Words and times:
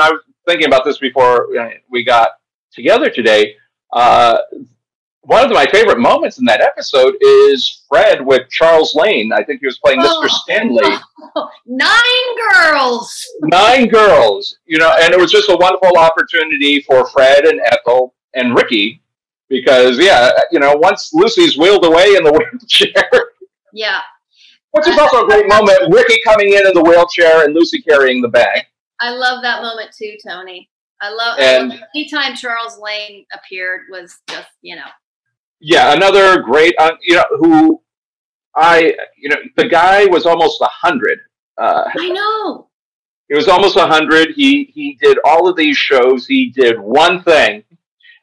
I 0.00 0.10
was 0.10 0.20
thinking 0.46 0.66
about 0.66 0.84
this 0.84 0.98
before 0.98 1.48
we 1.90 2.04
got 2.04 2.30
together 2.72 3.10
today. 3.10 3.56
Uh, 3.92 4.38
one 5.26 5.44
of 5.44 5.50
my 5.50 5.66
favorite 5.66 5.98
moments 5.98 6.38
in 6.38 6.44
that 6.44 6.60
episode 6.60 7.14
is 7.20 7.82
Fred 7.88 8.24
with 8.24 8.48
Charles 8.48 8.94
Lane. 8.94 9.32
I 9.32 9.42
think 9.42 9.60
he 9.60 9.66
was 9.66 9.78
playing 9.78 9.98
oh, 10.00 10.22
Mr. 10.22 10.28
Stanley. 10.28 10.96
Oh, 11.34 11.48
nine 11.66 12.62
girls. 12.62 13.26
Nine 13.42 13.88
girls. 13.88 14.58
You 14.66 14.78
know, 14.78 14.92
and 15.00 15.12
it 15.12 15.18
was 15.18 15.32
just 15.32 15.50
a 15.50 15.56
wonderful 15.56 15.98
opportunity 15.98 16.80
for 16.82 17.08
Fred 17.08 17.44
and 17.44 17.60
Ethel 17.66 18.14
and 18.34 18.54
Ricky 18.54 19.02
because, 19.48 19.98
yeah, 19.98 20.30
you 20.52 20.60
know, 20.60 20.76
once 20.76 21.10
Lucy's 21.12 21.58
wheeled 21.58 21.84
away 21.84 22.14
in 22.14 22.22
the 22.22 22.32
wheelchair. 22.52 23.30
Yeah. 23.72 24.00
Which 24.70 24.86
is 24.86 24.98
also 24.98 25.24
a 25.24 25.26
great 25.26 25.48
moment. 25.48 25.78
Ricky 25.92 26.20
coming 26.24 26.52
in 26.52 26.66
in 26.66 26.74
the 26.74 26.82
wheelchair 26.82 27.44
and 27.44 27.54
Lucy 27.54 27.82
carrying 27.82 28.22
the 28.22 28.28
bag. 28.28 28.62
I 29.00 29.10
love 29.10 29.42
that 29.42 29.62
moment 29.62 29.90
too, 29.96 30.16
Tony. 30.26 30.70
I 31.00 31.10
love, 31.12 31.38
and, 31.38 31.72
I 31.72 31.76
love 31.76 31.84
anytime 31.94 32.34
Charles 32.34 32.78
Lane 32.78 33.26
appeared 33.32 33.82
was 33.90 34.18
just, 34.28 34.48
you 34.62 34.76
know, 34.76 34.86
yeah, 35.60 35.94
another 35.94 36.42
great, 36.42 36.74
uh, 36.78 36.92
you 37.02 37.16
know, 37.16 37.24
who 37.38 37.82
I, 38.54 38.94
you 39.16 39.28
know, 39.28 39.36
the 39.56 39.68
guy 39.68 40.06
was 40.06 40.26
almost 40.26 40.60
a 40.60 40.68
hundred. 40.70 41.20
Uh, 41.58 41.84
I 41.98 42.08
know. 42.08 42.68
He 43.28 43.34
was 43.34 43.48
almost 43.48 43.76
a 43.76 43.86
hundred. 43.86 44.30
He 44.34 44.70
he 44.72 44.98
did 45.00 45.18
all 45.24 45.48
of 45.48 45.56
these 45.56 45.76
shows. 45.76 46.26
He 46.26 46.50
did 46.50 46.78
one 46.78 47.22
thing, 47.22 47.64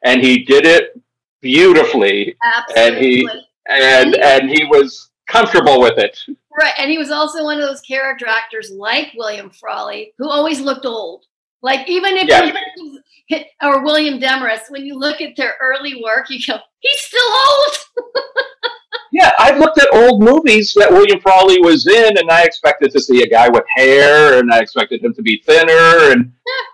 and 0.04 0.22
he 0.22 0.44
did 0.44 0.64
it 0.64 1.00
beautifully. 1.40 2.36
Absolutely. 2.42 2.82
And 2.82 3.04
he 3.04 3.28
and 3.68 4.14
and 4.16 4.50
he 4.50 4.64
was 4.64 5.10
comfortable 5.26 5.80
with 5.80 5.98
it. 5.98 6.18
Right, 6.56 6.72
and 6.78 6.90
he 6.90 6.98
was 6.98 7.10
also 7.10 7.42
one 7.42 7.60
of 7.60 7.68
those 7.68 7.80
character 7.80 8.26
actors 8.28 8.70
like 8.70 9.12
William 9.16 9.50
Frawley, 9.50 10.12
who 10.18 10.28
always 10.28 10.60
looked 10.60 10.86
old. 10.86 11.24
Like 11.62 11.88
even 11.88 12.16
if 12.16 12.28
yeah. 12.28 12.52
you 12.76 13.40
or 13.62 13.82
William 13.82 14.20
Demarest, 14.20 14.70
when 14.70 14.84
you 14.84 14.96
look 14.98 15.20
at 15.20 15.34
their 15.36 15.54
early 15.60 16.00
work, 16.02 16.28
you 16.28 16.38
go, 16.46 16.58
he's 16.78 17.00
still 17.00 17.32
old. 17.32 18.14
yeah, 19.12 19.30
I've 19.38 19.58
looked 19.58 19.78
at 19.78 19.88
old 19.94 20.22
movies 20.22 20.74
that 20.76 20.90
William 20.90 21.20
Frawley 21.20 21.60
was 21.60 21.86
in, 21.86 22.18
and 22.18 22.30
I 22.30 22.44
expected 22.44 22.92
to 22.92 23.00
see 23.00 23.22
a 23.22 23.28
guy 23.28 23.48
with 23.48 23.64
hair, 23.74 24.38
and 24.38 24.52
I 24.52 24.60
expected 24.60 25.02
him 25.02 25.14
to 25.14 25.22
be 25.22 25.42
thinner, 25.46 26.12
and 26.12 26.32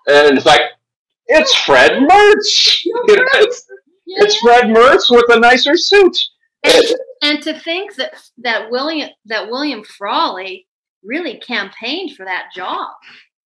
and 0.08 0.36
it's 0.36 0.47
like 0.47 0.62
it's 1.27 1.55
Fred 1.55 1.92
Mertz. 2.03 2.81
it's, 2.84 3.67
yeah. 4.06 4.25
it's 4.25 4.36
Fred 4.39 4.64
Mertz 4.64 5.11
with 5.11 5.27
a 5.28 5.39
nicer 5.39 5.77
suit. 5.77 6.19
And, 6.64 6.84
and 7.23 7.43
to 7.43 7.59
think 7.59 7.97
that 7.97 8.15
that 8.39 8.71
William 8.71 9.11
that 9.27 9.51
William 9.51 9.85
Frawley 9.85 10.67
really 11.03 11.39
campaigned 11.39 12.17
for 12.17 12.25
that 12.25 12.51
job 12.55 12.89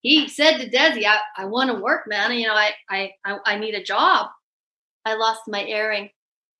he 0.04 0.28
said 0.28 0.58
to 0.58 0.68
Desi, 0.68 1.06
I, 1.06 1.18
I 1.36 1.46
want 1.46 1.70
to 1.70 1.82
work, 1.82 2.02
man. 2.06 2.30
You 2.32 2.46
know, 2.46 2.52
I, 2.52 2.72
I, 2.90 3.10
I, 3.24 3.58
need 3.58 3.74
a 3.74 3.82
job. 3.82 4.26
I 5.06 5.14
lost 5.14 5.40
my 5.48 5.64
earring. 5.64 6.10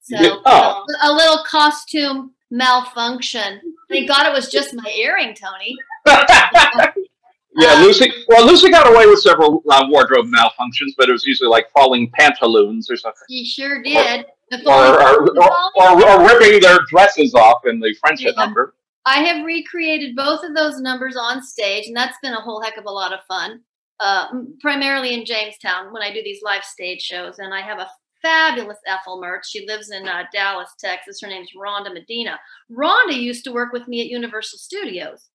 So 0.01 0.17
oh. 0.47 0.85
a, 1.03 1.09
a, 1.09 1.13
little 1.13 1.45
costume 1.47 2.33
malfunction. 2.51 3.61
Thank 3.91 4.09
God 4.09 4.27
it 4.27 4.33
was 4.33 4.51
just 4.51 4.73
my 4.73 4.91
earring, 4.97 5.35
Tony. 5.35 5.77
yeah, 6.07 7.73
um, 7.73 7.83
Lucy. 7.83 8.11
Well, 8.29 8.47
Lucy 8.47 8.71
got 8.71 8.91
away 8.91 9.07
with 9.07 9.21
several 9.21 9.63
uh, 9.69 9.85
wardrobe 9.91 10.27
malfunctions, 10.27 10.93
but 10.97 11.11
it 11.11 11.13
was 11.13 11.27
usually 11.27 11.51
like 11.51 11.67
falling 11.71 12.11
pantaloons 12.15 12.91
or 12.91 12.97
something. 12.97 13.27
She 13.29 13.45
sure 13.45 13.83
did. 13.83 14.21
Or, 14.21 14.27
or, 14.67 15.03
or, 15.03 16.05
or, 16.05 16.27
ripping 16.27 16.61
their 16.61 16.79
dresses 16.89 17.35
off 17.35 17.67
in 17.67 17.81
the 17.81 17.95
friendship 18.01 18.35
yeah. 18.37 18.45
number. 18.45 18.75
I 19.07 19.23
have 19.23 19.45
recreated 19.45 20.17
both 20.17 20.43
of 20.45 20.55
those 20.55 20.81
numbers 20.81 21.17
on 21.17 21.43
stage, 21.43 21.87
and 21.87 21.97
that's 21.97 22.17
been 22.23 22.33
a 22.33 22.41
whole 22.41 22.63
heck 22.63 22.77
of 22.77 22.87
a 22.87 22.91
lot 22.91 23.13
of 23.13 23.21
fun. 23.29 23.61
Uh, 24.01 24.27
primarily 24.61 25.15
in 25.15 25.25
Jamestown 25.25 25.93
when 25.93 26.03
I 26.03 26.13
do 26.13 26.23
these 26.23 26.43
live 26.43 26.65
stage 26.65 27.01
shows, 27.01 27.39
and 27.39 27.55
I 27.55 27.61
have 27.61 27.79
a 27.79 27.89
fabulous 28.23 28.79
Ethel 28.87 29.23
Mertz. 29.23 29.45
She 29.45 29.67
lives 29.67 29.91
in 29.91 30.09
uh, 30.09 30.25
Dallas, 30.33 30.71
Texas. 30.79 31.21
Her 31.21 31.29
name's 31.29 31.51
Rhonda 31.57 31.93
Medina. 31.93 32.41
Rhonda 32.73 33.13
used 33.13 33.45
to 33.45 33.53
work 33.53 33.73
with 33.73 33.87
me 33.87 34.01
at 34.01 34.09
Universal 34.09 34.59
Studios. 34.59 35.29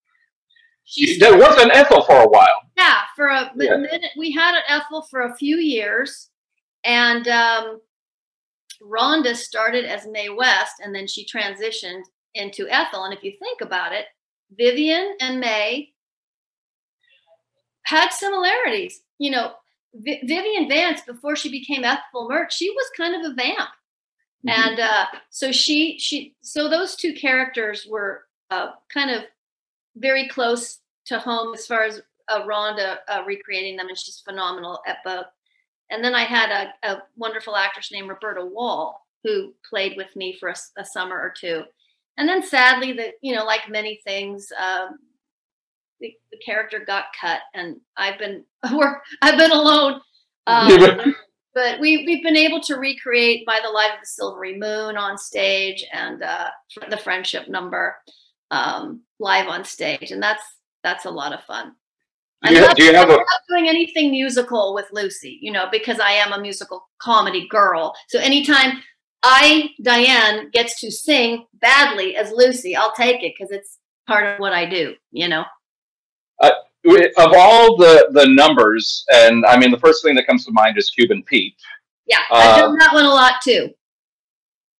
She 0.83 1.19
there 1.19 1.37
was 1.37 1.61
an 1.61 1.71
Ethel 1.71 2.03
for 2.03 2.19
a 2.19 2.27
while. 2.27 2.47
Yeah, 2.75 2.97
for 3.15 3.27
a 3.27 3.51
yeah. 3.55 3.77
minute. 3.77 4.11
We 4.17 4.31
had 4.31 4.55
an 4.55 4.63
Ethel 4.67 5.05
for 5.09 5.21
a 5.21 5.35
few 5.35 5.57
years, 5.57 6.29
and 6.83 7.27
um, 7.27 7.79
Rhonda 8.81 9.35
started 9.35 9.85
as 9.85 10.07
Mae 10.07 10.29
West, 10.29 10.75
and 10.83 10.93
then 10.93 11.07
she 11.07 11.25
transitioned 11.25 12.03
into 12.33 12.67
Ethel. 12.69 13.03
And 13.03 13.13
if 13.13 13.23
you 13.23 13.33
think 13.39 13.61
about 13.61 13.93
it, 13.93 14.05
Vivian 14.57 15.15
and 15.19 15.39
Mae 15.39 15.93
had 17.83 18.09
similarities. 18.09 19.01
You 19.17 19.31
know, 19.31 19.51
v- 19.93 20.21
Vivian 20.23 20.69
Vance, 20.69 21.01
before 21.01 21.35
she 21.35 21.49
became 21.49 21.83
Ethel 21.83 22.29
Mertz, 22.29 22.51
she 22.51 22.69
was 22.69 22.89
kind 22.95 23.15
of 23.15 23.31
a 23.31 23.35
vamp. 23.35 23.69
Mm-hmm. 24.47 24.49
And 24.49 24.79
uh, 24.79 25.05
so 25.29 25.51
she, 25.51 25.99
she, 25.99 26.35
so 26.41 26.69
those 26.69 26.95
two 26.95 27.13
characters 27.13 27.85
were 27.89 28.25
uh, 28.49 28.71
kind 28.93 29.11
of 29.11 29.23
very 29.97 30.29
close 30.29 30.79
to 31.07 31.19
home 31.19 31.53
as 31.53 31.67
far 31.67 31.83
as 31.83 32.01
uh, 32.29 32.43
Rhonda 32.43 32.97
uh, 33.07 33.23
recreating 33.25 33.75
them, 33.75 33.89
and 33.89 33.97
she's 33.97 34.19
phenomenal 34.19 34.79
at 34.87 34.97
both. 35.03 35.25
And 35.89 36.03
then 36.03 36.15
I 36.15 36.23
had 36.23 36.49
a, 36.83 36.91
a 36.91 37.03
wonderful 37.15 37.55
actress 37.55 37.91
named 37.91 38.09
Roberta 38.09 38.45
Wall 38.45 39.05
who 39.23 39.53
played 39.67 39.97
with 39.97 40.15
me 40.15 40.37
for 40.39 40.49
a, 40.49 40.55
a 40.77 40.85
summer 40.85 41.15
or 41.15 41.33
two. 41.35 41.63
And 42.17 42.27
then 42.27 42.43
sadly 42.43 42.93
the 42.93 43.11
you 43.21 43.33
know 43.33 43.45
like 43.45 43.69
many 43.69 44.01
things 44.03 44.51
um, 44.59 44.99
the, 45.99 46.13
the, 46.31 46.37
character 46.45 46.81
got 46.85 47.05
cut 47.19 47.41
and 47.53 47.77
i've 47.97 48.17
been 48.19 48.43
i've 48.63 49.37
been 49.37 49.51
alone. 49.51 50.01
Um, 50.47 51.15
but 51.53 51.79
we, 51.79 52.05
we've 52.05 52.23
been 52.23 52.37
able 52.37 52.61
to 52.61 52.75
recreate 52.75 53.45
by 53.45 53.59
the 53.63 53.69
light 53.69 53.91
of 53.93 53.99
the 54.01 54.05
silvery 54.05 54.57
moon 54.57 54.97
on 54.97 55.17
stage 55.17 55.85
and 55.91 56.23
uh, 56.23 56.49
the 56.89 56.97
friendship 56.97 57.47
number 57.47 57.95
um, 58.51 59.01
live 59.19 59.47
on 59.47 59.63
stage. 59.63 60.11
And 60.11 60.21
that's 60.21 60.43
that's 60.83 61.05
a 61.05 61.11
lot 61.11 61.33
of 61.33 61.43
fun 61.43 61.73
do 62.45 62.53
you, 62.53 62.73
do 62.75 62.83
you 62.83 62.93
have 62.93 63.09
I'm 63.09 63.15
a, 63.15 63.17
not 63.17 63.41
doing 63.49 63.67
anything 63.67 64.11
musical 64.11 64.73
with 64.73 64.85
Lucy, 64.91 65.39
you 65.41 65.51
know, 65.51 65.67
because 65.71 65.99
I 65.99 66.11
am 66.11 66.31
a 66.31 66.39
musical 66.39 66.87
comedy 67.01 67.47
girl. 67.49 67.93
So 68.07 68.19
anytime 68.19 68.81
I, 69.23 69.71
Diane, 69.81 70.49
gets 70.51 70.79
to 70.81 70.91
sing 70.91 71.45
badly 71.55 72.15
as 72.15 72.31
Lucy. 72.31 72.75
I'll 72.75 72.93
take 72.93 73.23
it 73.23 73.33
because 73.37 73.51
it's 73.51 73.77
part 74.07 74.25
of 74.25 74.39
what 74.39 74.53
I 74.53 74.65
do, 74.65 74.95
you 75.11 75.27
know? 75.27 75.43
Uh, 76.41 76.51
of 77.17 77.33
all 77.35 77.75
the, 77.75 78.09
the 78.13 78.27
numbers, 78.27 79.05
and 79.13 79.45
I 79.45 79.57
mean, 79.57 79.71
the 79.71 79.79
first 79.79 80.03
thing 80.03 80.15
that 80.15 80.25
comes 80.25 80.45
to 80.45 80.51
mind 80.51 80.77
is 80.77 80.89
Cuban 80.89 81.23
Pete. 81.23 81.55
Yeah, 82.05 82.19
I've 82.31 82.63
uh, 82.63 82.75
that 82.79 82.93
one 82.93 83.05
a 83.05 83.09
lot 83.09 83.35
too. 83.43 83.69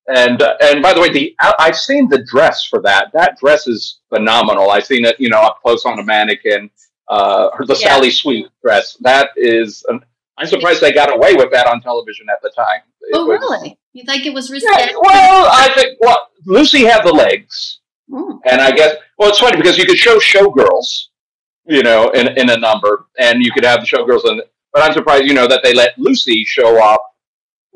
And 0.08 0.42
uh, 0.42 0.56
and 0.62 0.82
by 0.82 0.94
the 0.94 1.02
way, 1.02 1.12
the 1.12 1.36
I've 1.60 1.78
seen 1.78 2.10
the 2.10 2.24
dress 2.24 2.66
for 2.66 2.82
that. 2.82 3.12
That 3.14 3.38
dress 3.40 3.68
is 3.68 4.00
phenomenal. 4.10 4.72
I've 4.72 4.86
seen 4.86 5.06
it, 5.06 5.20
you 5.20 5.30
know, 5.30 5.40
up 5.40 5.60
close 5.62 5.86
on 5.86 6.00
a 6.00 6.04
mannequin. 6.04 6.72
Uh, 7.10 7.50
the 7.66 7.74
yeah. 7.74 7.88
Sally 7.88 8.12
Sweet 8.12 8.48
dress. 8.64 8.96
That 9.02 9.32
is 9.36 9.84
an, 9.90 10.00
I'm 10.38 10.48
surprised 10.48 10.82
they 10.82 10.92
got 10.92 11.14
away 11.14 11.36
with 11.36 11.52
that 11.52 11.68
on 11.68 11.82
television 11.82 12.28
at 12.32 12.42
the 12.42 12.52
time. 12.52 12.82
It 13.02 13.16
oh, 13.16 13.26
was, 13.26 13.40
really? 13.40 13.78
You 13.94 14.04
think 14.06 14.26
it 14.26 14.34
was 14.34 14.52
risky? 14.52 14.68
Yeah, 14.72 14.92
well, 15.02 15.50
I 15.52 15.74
think 15.76 15.98
well, 16.00 16.30
Lucy 16.46 16.86
had 16.86 17.04
the 17.04 17.12
legs, 17.12 17.80
mm. 18.10 18.40
and 18.46 18.62
I 18.62 18.72
guess 18.72 18.96
well, 19.18 19.30
it's 19.30 19.40
funny 19.40 19.58
because 19.58 19.78
you 19.78 19.86
could 19.86 19.98
show 19.98 20.20
showgirls, 20.20 21.08
you 21.66 21.82
know, 21.82 22.10
in 22.10 22.28
in 22.38 22.50
a 22.52 22.58
number, 22.58 23.08
and 23.18 23.44
you 23.44 23.52
could 23.52 23.66
have 23.66 23.82
the 23.82 23.88
showgirls 23.88 24.30
in. 24.30 24.42
But 24.72 24.84
I'm 24.84 24.94
surprised, 24.94 25.26
you 25.26 25.34
know, 25.34 25.48
that 25.48 25.62
they 25.64 25.74
let 25.74 25.98
Lucy 25.98 26.44
show 26.46 26.80
off 26.80 27.00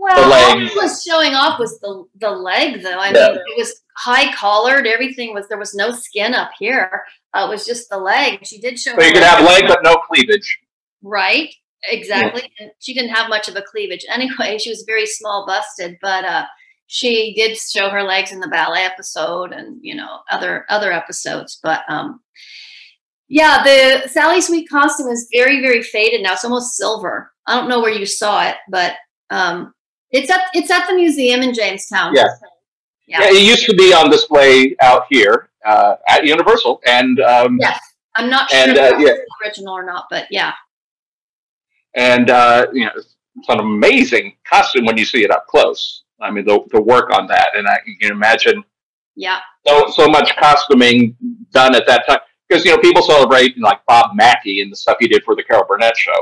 well, 0.04 0.58
the 0.58 0.70
was 0.76 1.02
showing 1.02 1.34
off 1.34 1.60
was 1.60 1.80
the 1.80 2.06
the 2.20 2.30
leg, 2.30 2.84
though. 2.84 3.00
I 3.00 3.12
yeah. 3.14 3.30
mean, 3.30 3.38
it 3.38 3.58
was 3.58 3.82
high 3.96 4.34
collared. 4.34 4.86
Everything 4.86 5.34
was 5.34 5.48
there 5.48 5.58
was 5.58 5.74
no 5.74 5.92
skin 5.92 6.34
up 6.34 6.52
here. 6.60 7.04
Uh, 7.34 7.46
it 7.48 7.50
was 7.50 7.66
just 7.66 7.90
the 7.90 7.98
leg. 7.98 8.46
She 8.46 8.60
did 8.60 8.80
show. 8.80 8.96
So 8.96 9.04
you 9.04 9.12
could 9.12 9.24
have 9.24 9.44
leg, 9.46 9.64
but 9.68 9.80
no 9.84 9.96
cleavage. 9.96 10.60
Right. 11.02 11.54
Exactly. 11.90 12.44
Yeah. 12.44 12.66
And 12.66 12.72
she 12.80 12.94
didn't 12.94 13.10
have 13.10 13.30
much 13.30 13.48
of 13.48 13.56
a 13.56 13.62
cleavage 13.62 14.06
anyway. 14.10 14.58
She 14.58 14.70
was 14.70 14.84
very 14.88 15.06
small 15.06 15.46
busted, 15.46 15.98
but 16.02 16.26
uh, 16.26 16.46
she 16.88 17.34
did 17.34 17.58
show 17.58 17.90
her 17.90 18.04
legs 18.04 18.32
in 18.32 18.40
the 18.40 18.48
ballet 18.48 18.84
episode 18.84 19.52
and 19.52 19.80
you 19.82 19.96
know 19.96 20.20
other 20.32 20.66
other 20.70 20.92
episodes. 20.92 21.60
But 21.62 21.82
um, 21.90 22.22
yeah, 23.28 23.64
the 23.64 24.08
Sally 24.10 24.42
Sweet 24.42 24.70
costume 24.70 25.08
is 25.08 25.28
very 25.34 25.62
very 25.62 25.82
faded 25.82 26.24
now. 26.24 26.34
It's 26.34 26.46
almost 26.46 26.76
silver. 26.76 27.32
I 27.48 27.56
don't 27.56 27.70
know 27.70 27.82
where 27.82 27.92
you 27.94 28.06
saw 28.06 28.48
it, 28.48 28.56
but 28.70 28.96
um, 29.30 29.74
it's 30.12 30.30
at 30.30 30.44
it's 30.54 30.72
at 30.72 30.88
the 30.88 30.96
museum 30.96 31.42
in 31.42 31.54
Jamestown. 31.54 32.14
Yeah. 32.16 32.28
Yeah. 33.06 33.20
yeah, 33.20 33.32
it 33.32 33.46
used 33.46 33.66
to 33.66 33.74
be 33.74 33.94
on 33.94 34.10
display 34.10 34.78
out 34.82 35.04
here 35.10 35.50
uh, 35.66 35.96
at 36.08 36.26
Universal, 36.26 36.82
and 36.86 37.20
um, 37.22 37.58
yes, 37.60 37.80
I'm 38.16 38.30
not 38.30 38.50
sure 38.50 38.60
and, 38.60 38.78
uh, 38.78 38.98
yeah. 39.00 39.14
original 39.44 39.74
or 39.74 39.86
not, 39.86 40.06
but 40.10 40.28
yeah 40.30 40.54
and 41.96 42.30
uh, 42.30 42.68
you 42.74 42.86
know 42.86 42.92
it's 42.96 43.50
an 43.50 43.60
amazing 43.60 44.36
costume 44.48 44.86
when 44.86 44.98
you 44.98 45.06
see 45.06 45.24
it 45.24 45.32
up 45.32 45.48
close. 45.48 46.04
I 46.22 46.32
mean, 46.32 46.46
the 46.46 46.60
the 46.72 46.82
work 46.82 47.12
on 47.12 47.28
that, 47.28 47.50
and 47.56 47.68
I 47.68 47.80
can 48.00 48.12
imagine. 48.12 48.64
Yeah. 49.16 49.40
So 49.66 49.88
so 49.90 50.08
much 50.08 50.36
costuming 50.38 51.16
done 51.52 51.76
at 51.76 51.86
that 51.88 52.06
time 52.08 52.20
because 52.48 52.66
you 52.66 52.72
know 52.72 52.78
people 52.80 53.02
celebrate 53.02 53.58
like 53.60 53.86
Bob 53.86 54.16
Mackie 54.16 54.62
and 54.62 54.72
the 54.72 54.76
stuff 54.76 54.98
he 55.00 55.08
did 55.08 55.24
for 55.24 55.36
the 55.36 55.44
Carol 55.44 55.66
Burnett 55.68 55.98
show. 55.98 56.14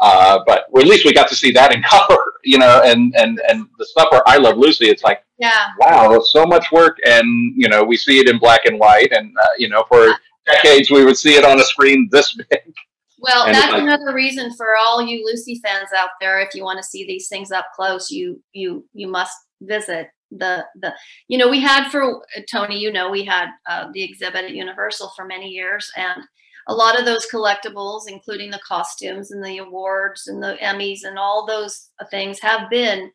Uh, 0.00 0.40
but 0.46 0.64
at 0.76 0.86
least 0.86 1.04
we 1.04 1.12
got 1.12 1.28
to 1.28 1.36
see 1.36 1.52
that 1.52 1.72
in 1.74 1.82
color, 1.88 2.31
you 2.44 2.58
know, 2.58 2.80
and, 2.84 3.14
and, 3.16 3.40
and 3.48 3.66
the 3.78 3.84
stuff 3.86 4.08
where 4.12 4.22
I 4.26 4.36
Love 4.36 4.56
Lucy, 4.58 4.88
it's 4.88 5.02
like, 5.02 5.22
Yeah. 5.38 5.68
wow, 5.78 6.20
so 6.30 6.44
much 6.46 6.70
work. 6.72 6.96
And, 7.06 7.26
you 7.56 7.68
know, 7.68 7.82
we 7.84 7.96
see 7.96 8.18
it 8.18 8.28
in 8.28 8.38
black 8.38 8.64
and 8.64 8.78
white. 8.78 9.12
And, 9.12 9.32
uh, 9.40 9.46
you 9.58 9.68
know, 9.68 9.84
for 9.88 10.14
decades, 10.46 10.90
we 10.90 11.04
would 11.04 11.16
see 11.16 11.34
it 11.36 11.44
on 11.44 11.60
a 11.60 11.64
screen 11.64 12.08
this 12.10 12.34
big. 12.50 12.74
Well, 13.20 13.44
And 13.46 13.54
that's 13.54 13.72
like- 13.72 13.82
another 13.82 14.12
reason 14.12 14.52
for 14.56 14.68
all 14.76 15.00
you 15.00 15.24
Lucy 15.24 15.60
fans 15.64 15.90
out 15.96 16.10
there. 16.20 16.40
If 16.40 16.54
you 16.54 16.64
want 16.64 16.78
to 16.78 16.82
see 16.84 17.06
these 17.06 17.28
things 17.28 17.52
up 17.52 17.66
close, 17.76 18.10
you 18.10 18.42
you 18.52 18.84
you 18.94 19.06
must 19.06 19.36
visit 19.60 20.08
the 20.32 20.64
the. 20.80 20.92
You 21.28 21.38
know, 21.38 21.48
we 21.48 21.60
had 21.60 21.88
for 21.90 22.20
Tony. 22.50 22.78
You 22.80 22.90
know, 22.92 23.10
we 23.10 23.24
had 23.24 23.46
uh, 23.70 23.90
the 23.92 24.02
exhibit 24.02 24.46
at 24.46 24.50
Universal 24.50 25.12
for 25.14 25.24
many 25.24 25.50
years, 25.50 25.88
and 25.96 26.24
a 26.68 26.74
lot 26.74 26.98
of 26.98 27.04
those 27.04 27.26
collectibles, 27.32 28.02
including 28.08 28.50
the 28.50 28.60
costumes 28.66 29.30
and 29.30 29.44
the 29.44 29.58
awards 29.58 30.26
and 30.26 30.42
the 30.42 30.56
Emmys 30.62 31.00
and 31.04 31.18
all 31.18 31.46
those 31.46 31.90
things, 32.10 32.40
have 32.40 32.70
been 32.70 33.10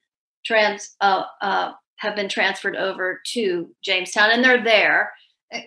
trans 0.46 0.96
uh, 1.02 1.24
uh, 1.42 1.72
have 1.98 2.16
been 2.16 2.30
transferred 2.30 2.76
over 2.76 3.22
to 3.34 3.70
Jamestown, 3.84 4.30
and 4.32 4.44
they're 4.44 4.64
there, 4.64 5.12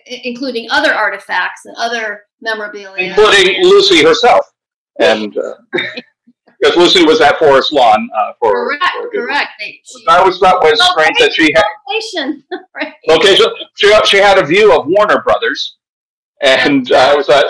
including 0.05 0.69
other 0.71 0.93
artifacts 0.93 1.65
and 1.65 1.75
other 1.77 2.23
memorabilia, 2.41 3.09
including 3.09 3.63
Lucy 3.63 4.03
herself. 4.03 4.45
And 4.99 5.35
because 6.61 6.77
Lucy 6.77 7.03
was 7.03 7.21
at 7.21 7.37
Forest 7.37 7.73
Lawn 7.73 8.09
uh, 8.15 8.33
for, 8.39 8.51
Correct, 8.51 8.83
for 9.01 9.09
correct. 9.09 9.49
They, 9.59 9.81
she, 9.83 10.05
I 10.07 10.17
always 10.17 10.37
thought 10.37 10.61
was 10.61 10.81
strange 10.91 11.17
that 11.19 11.33
she 11.33 11.51
had 11.53 11.63
location, 11.87 12.43
right? 12.75 12.93
location. 13.07 13.47
She, 13.75 13.93
she 14.05 14.17
had 14.17 14.37
a 14.37 14.45
view 14.45 14.73
of 14.77 14.85
Warner 14.87 15.21
Brothers, 15.23 15.77
and 16.41 16.91
uh, 16.91 16.95
I 16.95 17.15
was 17.15 17.27
thought, 17.27 17.45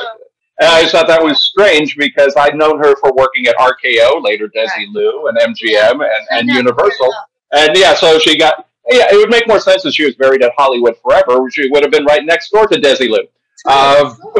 and 0.61 0.69
I 0.69 0.81
just 0.81 0.91
thought 0.91 1.07
that 1.07 1.23
was 1.23 1.41
strange 1.41 1.97
because 1.97 2.35
I'd 2.37 2.55
known 2.55 2.77
her 2.77 2.95
for 2.97 3.11
working 3.13 3.47
at 3.47 3.55
RKO, 3.57 4.23
later 4.23 4.47
Desi 4.47 4.67
Right. 4.67 4.87
Lou, 4.89 5.27
and 5.27 5.37
MGM, 5.39 5.93
and, 5.93 6.27
and 6.29 6.47
Universal. 6.47 7.11
And 7.51 7.75
yeah, 7.75 7.95
so 7.95 8.19
she 8.19 8.37
got. 8.37 8.67
Yeah, 8.87 9.05
it 9.11 9.17
would 9.17 9.29
make 9.29 9.47
more 9.47 9.59
sense 9.59 9.85
if 9.85 9.93
she 9.93 10.05
was 10.05 10.15
buried 10.15 10.43
at 10.43 10.51
Hollywood 10.57 10.95
Forever. 11.01 11.49
She 11.51 11.67
would 11.69 11.83
have 11.83 11.91
been 11.91 12.05
right 12.05 12.23
next 12.23 12.51
door 12.51 12.67
to 12.67 12.79
Desilu. 12.79 13.19
Uh, 13.65 14.13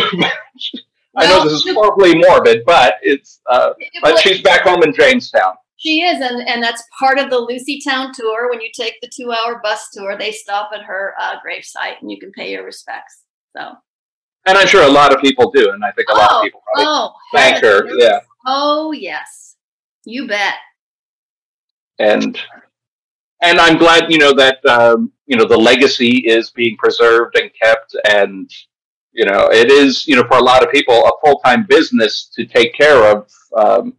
I 1.16 1.28
know 1.28 1.44
this 1.44 1.66
is 1.66 1.74
horribly 1.74 2.16
morbid, 2.20 2.64
but 2.66 2.96
it's. 3.02 3.42
Uh, 3.50 3.74
but 4.02 4.20
she's 4.20 4.42
back 4.42 4.62
home 4.62 4.84
in 4.84 4.94
Jamestown. 4.94 5.56
She 5.78 6.04
is, 6.04 6.22
and, 6.22 6.48
and 6.48 6.62
that's 6.62 6.84
part 7.00 7.18
of 7.18 7.32
the 7.32 7.40
Lucy 7.40 7.82
Town 7.82 8.12
tour. 8.14 8.52
When 8.52 8.62
you 8.62 8.70
take 8.72 9.02
the 9.02 9.10
two 9.10 9.32
hour 9.32 9.60
bus 9.64 9.90
tour, 9.92 10.16
they 10.16 10.32
stop 10.32 10.70
at 10.76 10.84
her 10.84 11.16
uh, 11.20 11.38
gravesite 11.46 12.00
and 12.00 12.12
you 12.12 12.20
can 12.20 12.32
pay 12.32 12.52
your 12.52 12.64
respects. 12.64 13.24
So, 13.58 13.74
And 14.48 14.58
I'm 14.58 14.68
sure 14.68 14.84
a 14.84 14.92
lot 14.92 15.14
of 15.14 15.22
people 15.22 15.52
do, 15.52 15.72
and 15.72 15.84
I 15.84 15.92
think 15.92 16.10
a 16.10 16.14
lot 16.14 16.30
Oh, 16.32 16.40
of 16.40 16.44
people 16.44 16.64
probably 16.74 16.86
oh, 16.88 17.14
thank 17.34 17.64
her. 17.64 17.86
Yeah. 17.98 18.20
Oh, 18.46 18.92
yes. 18.92 19.56
You 20.06 20.28
bet. 20.28 20.56
and 22.00 22.40
and 23.44 23.60
I'm 23.60 23.78
glad 23.78 24.12
you 24.12 24.18
know 24.18 24.34
that 24.34 24.64
um, 24.66 25.12
you 25.28 25.38
know 25.38 25.46
the 25.46 25.58
legacy 25.58 26.24
is 26.26 26.50
being 26.52 26.76
preserved 26.78 27.38
and 27.38 27.52
kept, 27.62 27.96
and 28.10 28.50
you 29.12 29.26
know 29.26 29.48
it 29.52 29.70
is 29.70 30.08
you 30.08 30.16
know 30.16 30.24
for 30.28 30.38
a 30.38 30.44
lot 30.44 30.64
of 30.64 30.72
people 30.72 30.96
a 31.06 31.12
full 31.24 31.40
time 31.40 31.66
business 31.68 32.30
to 32.36 32.46
take 32.46 32.74
care 32.74 33.04
of 33.16 33.30
um, 33.56 33.94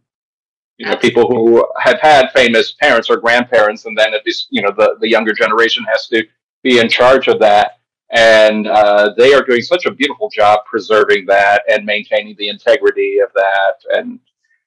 you 0.77 0.85
know 0.85 0.95
people 0.97 1.25
who 1.27 1.65
have 1.79 1.99
had 2.01 2.31
famous 2.33 2.73
parents 2.73 3.09
or 3.09 3.17
grandparents, 3.17 3.85
and 3.85 3.97
then 3.97 4.13
at 4.13 4.25
least 4.25 4.47
you 4.49 4.61
know 4.61 4.71
the 4.77 4.97
the 4.99 5.09
younger 5.09 5.33
generation 5.33 5.85
has 5.89 6.07
to 6.07 6.23
be 6.63 6.79
in 6.79 6.89
charge 6.89 7.27
of 7.29 7.39
that. 7.39 7.79
And 8.13 8.67
uh, 8.67 9.13
they 9.17 9.33
are 9.33 9.41
doing 9.43 9.61
such 9.63 9.85
a 9.87 9.91
beautiful 9.91 10.29
job 10.29 10.59
preserving 10.65 11.25
that 11.25 11.63
and 11.67 11.83
maintaining 11.83 12.35
the 12.37 12.47
integrity 12.49 13.17
of 13.19 13.29
that, 13.33 13.97
and 13.97 14.19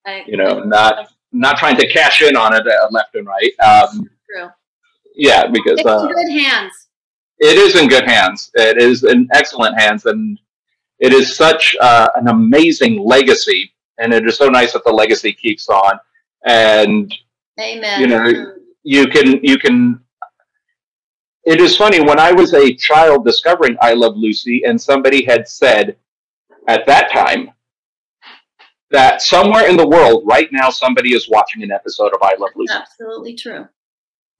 I, 0.05 0.25
you 0.27 0.37
know, 0.37 0.61
not 0.61 1.13
not 1.33 1.57
trying 1.57 1.77
to 1.77 1.87
cash 1.89 2.23
in 2.23 2.37
on 2.37 2.55
it 2.55 2.67
uh, 2.67 2.89
left 2.91 3.15
and 3.15 3.25
right. 3.27 3.53
Um, 3.61 4.11
true. 4.29 4.49
yeah, 5.15 5.47
because 5.47 5.79
It's 5.79 5.87
uh, 5.89 6.09
in 6.09 6.15
good 6.15 6.33
hands. 6.43 6.89
it 7.39 7.57
is 7.57 7.77
in 7.81 7.89
good 7.89 8.05
hands. 8.05 8.51
It 8.55 8.79
is 8.79 9.05
in 9.05 9.29
excellent 9.33 9.79
hands, 9.81 10.07
and 10.07 10.41
it 10.99 11.13
is 11.13 11.37
such 11.37 11.77
uh, 11.81 12.09
an 12.17 12.27
amazing 12.29 13.05
legacy. 13.05 13.73
And 13.99 14.13
it 14.13 14.27
is 14.27 14.37
so 14.37 14.49
nice 14.49 14.73
that 14.73 14.83
the 14.85 14.93
legacy 14.93 15.33
keeps 15.33 15.69
on. 15.69 15.99
And 16.47 17.15
Amen. 17.61 18.01
you 18.01 18.07
know, 18.09 18.55
you 18.83 19.07
can 19.07 19.39
you 19.45 19.57
can. 19.59 20.01
It 21.47 21.61
is 21.61 21.77
funny 21.77 22.01
when 22.01 22.19
I 22.19 22.33
was 22.33 22.55
a 22.55 22.75
child 22.75 23.25
discovering 23.25 23.77
I 23.81 23.93
Love 23.93 24.17
Lucy, 24.17 24.65
and 24.67 24.81
somebody 24.81 25.25
had 25.25 25.47
said 25.47 25.97
at 26.67 26.85
that 26.87 27.13
time 27.13 27.53
that 28.91 29.23
somewhere 29.23 29.69
in 29.69 29.77
the 29.77 29.87
world 29.87 30.25
right 30.27 30.49
now 30.51 30.71
somebody 30.71 31.15
is 31.15 31.29
watching 31.31 31.63
an 31.63 31.71
episode 31.71 32.13
of 32.15 32.21
I 32.21 32.35
Love 32.37 32.51
Lucy. 32.57 32.75
Absolutely 32.75 33.37
true. 33.37 33.69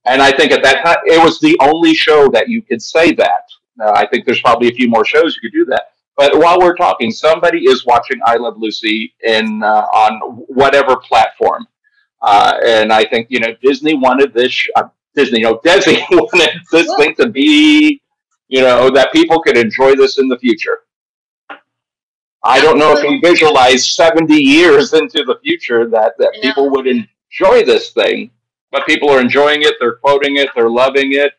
And 0.05 0.21
I 0.21 0.31
think 0.31 0.51
at 0.51 0.61
that 0.63 0.83
time, 0.83 0.97
it 1.05 1.23
was 1.23 1.39
the 1.39 1.57
only 1.61 1.93
show 1.93 2.27
that 2.29 2.49
you 2.49 2.61
could 2.61 2.81
say 2.81 3.13
that. 3.13 3.43
Uh, 3.81 3.91
I 3.95 4.05
think 4.07 4.25
there's 4.25 4.41
probably 4.41 4.67
a 4.67 4.73
few 4.73 4.89
more 4.89 5.05
shows 5.05 5.35
you 5.35 5.49
could 5.49 5.55
do 5.55 5.65
that. 5.65 5.91
But 6.17 6.37
while 6.37 6.59
we're 6.59 6.75
talking, 6.75 7.09
somebody 7.11 7.69
is 7.69 7.85
watching 7.85 8.19
I 8.25 8.35
Love 8.35 8.57
Lucy 8.57 9.13
in 9.23 9.63
uh, 9.63 9.85
on 9.93 10.19
whatever 10.47 10.97
platform, 10.97 11.67
uh, 12.21 12.59
and 12.65 12.91
I 12.91 13.05
think 13.05 13.27
you 13.29 13.39
know 13.39 13.55
Disney 13.61 13.93
wanted 13.93 14.33
this. 14.33 14.51
Sh- 14.51 14.69
uh, 14.75 14.89
Disney, 15.17 15.39
you 15.39 15.45
know, 15.45 15.59
Desi 15.65 15.99
wanted 16.09 16.61
this 16.71 16.93
thing 16.97 17.15
to 17.15 17.27
be, 17.27 18.01
you 18.47 18.61
know, 18.61 18.89
that 18.91 19.11
people 19.11 19.41
could 19.41 19.57
enjoy 19.57 19.95
this 19.95 20.17
in 20.17 20.29
the 20.29 20.37
future. 20.37 20.79
I 22.43 22.61
don't 22.61 22.79
know 22.79 22.95
if 22.95 23.01
he 23.01 23.19
visualized 23.19 23.89
70 23.89 24.33
years 24.33 24.93
into 24.93 25.25
the 25.25 25.37
future 25.43 25.89
that, 25.89 26.13
that 26.19 26.33
people 26.41 26.69
would 26.69 26.87
enjoy 26.87 27.65
this 27.65 27.91
thing 27.91 28.31
but 28.71 28.85
people 28.85 29.09
are 29.09 29.21
enjoying 29.21 29.61
it. 29.63 29.75
They're 29.79 29.95
quoting 29.95 30.37
it. 30.37 30.49
They're 30.55 30.69
loving 30.69 31.13
it. 31.13 31.33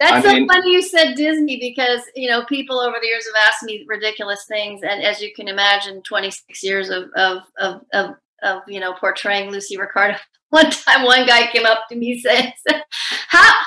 That's 0.00 0.12
I 0.12 0.22
so 0.22 0.32
mean- 0.34 0.48
funny 0.48 0.72
you 0.72 0.82
said 0.82 1.14
Disney 1.14 1.58
because 1.58 2.00
you 2.14 2.28
know 2.28 2.44
people 2.46 2.80
over 2.80 2.96
the 3.00 3.06
years 3.06 3.24
have 3.26 3.48
asked 3.48 3.62
me 3.62 3.84
ridiculous 3.88 4.44
things, 4.46 4.82
and 4.82 5.02
as 5.02 5.20
you 5.20 5.32
can 5.34 5.48
imagine, 5.48 6.02
26 6.02 6.62
years 6.62 6.90
of 6.90 7.04
of 7.16 7.42
of 7.58 7.82
of, 7.92 8.16
of 8.42 8.62
you 8.66 8.80
know 8.80 8.92
portraying 8.94 9.50
Lucy 9.50 9.76
Ricardo. 9.76 10.18
One 10.50 10.70
time, 10.70 11.04
one 11.04 11.26
guy 11.26 11.48
came 11.48 11.66
up 11.66 11.88
to 11.88 11.96
me 11.96 12.18
saying, 12.20 12.52
"How? 13.28 13.62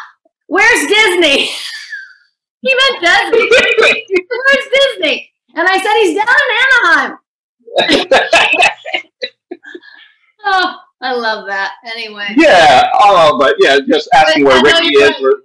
Where's 0.47 0.87
Disney?" 0.87 1.49
he 2.61 2.75
meant 2.75 3.01
Disney. 3.01 3.49
Where's 4.29 4.67
Disney? 4.73 5.29
And 5.55 5.67
I 5.67 5.77
said, 5.79 5.93
"He's 5.99 6.15
down 6.15 6.27
in 6.45 6.55
Anaheim." 6.63 7.17
Oh, 10.49 10.79
I 11.01 11.13
love 11.13 11.45
that. 11.47 11.73
Anyway. 11.85 12.27
yeah. 12.37 12.89
Oh, 13.01 13.37
but 13.37 13.57
yeah, 13.59 13.79
just 13.85 14.07
asking 14.13 14.45
But 14.45 14.63
where 14.63 14.81
Ricky 14.81 14.95
is. 14.95 15.21
Or, 15.21 15.41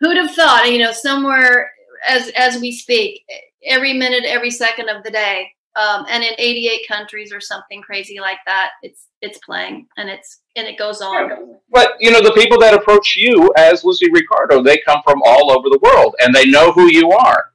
who'd 0.00 0.16
have 0.16 0.34
thought 0.34 0.70
you 0.70 0.78
know 0.78 0.92
somewhere 0.92 1.70
as 2.08 2.30
as 2.30 2.60
we 2.60 2.72
speak 2.72 3.24
every 3.64 3.92
minute 3.92 4.24
every 4.24 4.50
second 4.50 4.88
of 4.88 5.04
the 5.04 5.10
day 5.10 5.50
um, 5.76 6.04
and 6.08 6.22
in 6.24 6.34
88 6.38 6.86
countries 6.88 7.32
or 7.32 7.40
something 7.40 7.80
crazy 7.82 8.18
like 8.20 8.38
that 8.46 8.70
it's 8.82 9.06
it's 9.22 9.38
playing 9.38 9.86
and 9.96 10.08
it's 10.10 10.40
and 10.56 10.66
it 10.66 10.78
goes 10.78 11.00
on 11.00 11.58
but 11.72 11.92
you 12.00 12.10
know, 12.10 12.20
the 12.22 12.32
people 12.32 12.58
that 12.58 12.74
approach 12.74 13.14
you 13.16 13.52
as 13.56 13.84
Lucy 13.84 14.10
Ricardo, 14.10 14.60
they 14.62 14.78
come 14.84 15.00
from 15.04 15.22
all 15.24 15.52
over 15.52 15.68
the 15.68 15.78
world, 15.82 16.16
and 16.18 16.34
they 16.34 16.44
know 16.46 16.72
who 16.72 16.90
you 16.90 17.12
are. 17.12 17.52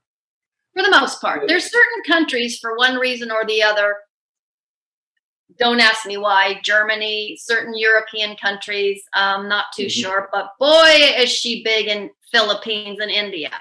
for 0.74 0.84
the 0.84 0.92
most 0.92 1.20
part 1.22 1.44
there's 1.48 1.66
certain 1.66 2.04
countries 2.08 2.58
for 2.60 2.78
one 2.78 2.96
reason 2.98 3.32
or 3.32 3.44
the 3.46 3.62
other 3.64 3.96
don't 5.58 5.80
ask 5.80 6.06
me 6.06 6.18
why 6.18 6.60
germany 6.64 7.38
certain 7.40 7.74
european 7.78 8.36
countries 8.36 9.02
i'm 9.14 9.48
not 9.48 9.66
too 9.76 9.86
Mhm. 9.86 9.92
sure 10.02 10.30
but 10.34 10.52
boy 10.60 10.92
is 11.18 11.30
she 11.30 11.64
big 11.64 11.88
in 11.88 12.10
philippines 12.32 13.00
and 13.00 13.12
india 13.12 13.52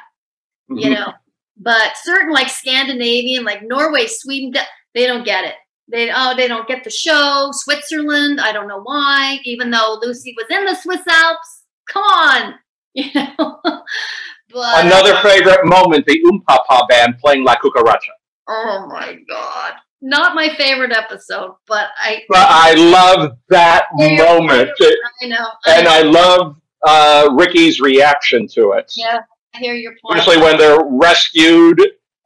you 0.71 0.89
Mhm. 0.91 0.95
know 0.95 1.13
but 1.57 1.93
certain 2.03 2.33
like 2.33 2.49
scandinavian 2.49 3.45
like 3.45 3.63
norway 3.63 4.07
sweden 4.07 4.53
they 4.95 5.07
don't 5.07 5.25
get 5.25 5.45
it. 5.45 5.55
They 5.91 6.11
oh 6.15 6.35
they 6.37 6.49
don't 6.49 6.67
get 6.69 6.83
the 6.85 6.91
show. 6.91 7.49
Switzerland 7.53 8.41
i 8.41 8.53
don't 8.53 8.69
know 8.69 8.81
why 8.83 9.39
even 9.45 9.71
though 9.71 9.99
lucy 10.03 10.35
was 10.37 10.47
in 10.51 10.65
the 10.65 10.75
swiss 10.75 11.07
alps. 11.09 11.63
Come 11.91 12.03
on 12.05 12.55
you 12.95 13.11
know? 13.15 13.61
But 14.53 14.85
Another 14.87 15.17
favorite 15.17 15.65
moment: 15.65 16.07
the 16.07 16.21
Umpapa 16.31 16.89
band 16.89 17.19
playing 17.19 17.45
La 17.45 17.57
Cucaracha. 17.57 18.13
oh 18.49 18.87
my 18.89 19.17
god. 19.29 19.75
Not 20.01 20.35
my 20.35 20.49
favorite 20.57 20.93
episode 20.93 21.55
but 21.67 21.89
i 21.99 22.23
But 22.29 22.47
I 22.49 22.75
love 22.75 23.33
that 23.49 23.87
moment, 23.95 24.71
i 25.23 25.27
know 25.27 25.49
and 25.67 25.89
I, 25.89 25.99
I 25.99 26.03
love 26.03 26.57
uh, 26.87 27.31
Ricky's 27.33 27.81
reaction 27.81 28.47
to 28.55 28.73
it. 28.73 28.93
yeah 28.97 29.21
i 29.55 29.59
hear 29.59 29.75
your 29.75 29.93
point. 30.03 30.19
Especially 30.19 30.43
when 30.43 30.57
they're 30.59 30.85
rescued 30.85 31.81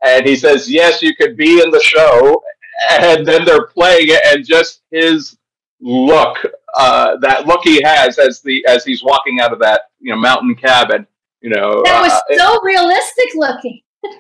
and 0.04 0.26
he 0.26 0.37
says 0.37 0.70
yes 0.70 1.02
you 1.02 1.14
could 1.16 1.37
be 1.37 1.62
in 1.62 1.70
the 1.70 1.80
show. 1.80 2.42
And 2.90 3.26
then 3.26 3.44
they're 3.44 3.66
playing 3.66 4.06
it 4.08 4.20
and 4.25 4.47
just 4.47 4.82
his 4.92 5.37
look 5.80 6.37
uh, 6.75 7.16
that 7.18 7.47
look 7.47 7.61
he 7.64 7.82
has 7.82 8.18
as 8.18 8.40
the 8.42 8.64
as 8.66 8.85
he's 8.85 9.02
walking 9.02 9.40
out 9.40 9.52
of 9.52 9.58
that 9.58 9.82
you 10.00 10.12
know 10.12 10.18
mountain 10.20 10.54
cabin 10.54 11.06
you 11.40 11.50
know 11.50 11.82
that 11.85 12.00
was 12.02 12.12
uh, 12.12 12.20
it- 12.30 12.38
so 12.38 12.61
realistic 12.62 13.28
looking. 13.35 13.80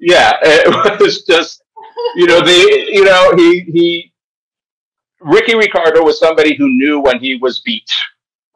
Yeah 0.00 0.32
it 0.42 1.00
was 1.00 1.22
just 1.24 1.62
you 2.16 2.26
know 2.26 2.40
the 2.40 2.86
you 2.90 3.04
know 3.04 3.32
he 3.36 3.60
he 3.62 4.12
Ricky 5.20 5.56
Ricardo 5.56 6.02
was 6.04 6.18
somebody 6.20 6.54
who 6.56 6.68
knew 6.68 7.00
when 7.00 7.18
he 7.18 7.34
was 7.36 7.60
beat. 7.60 7.90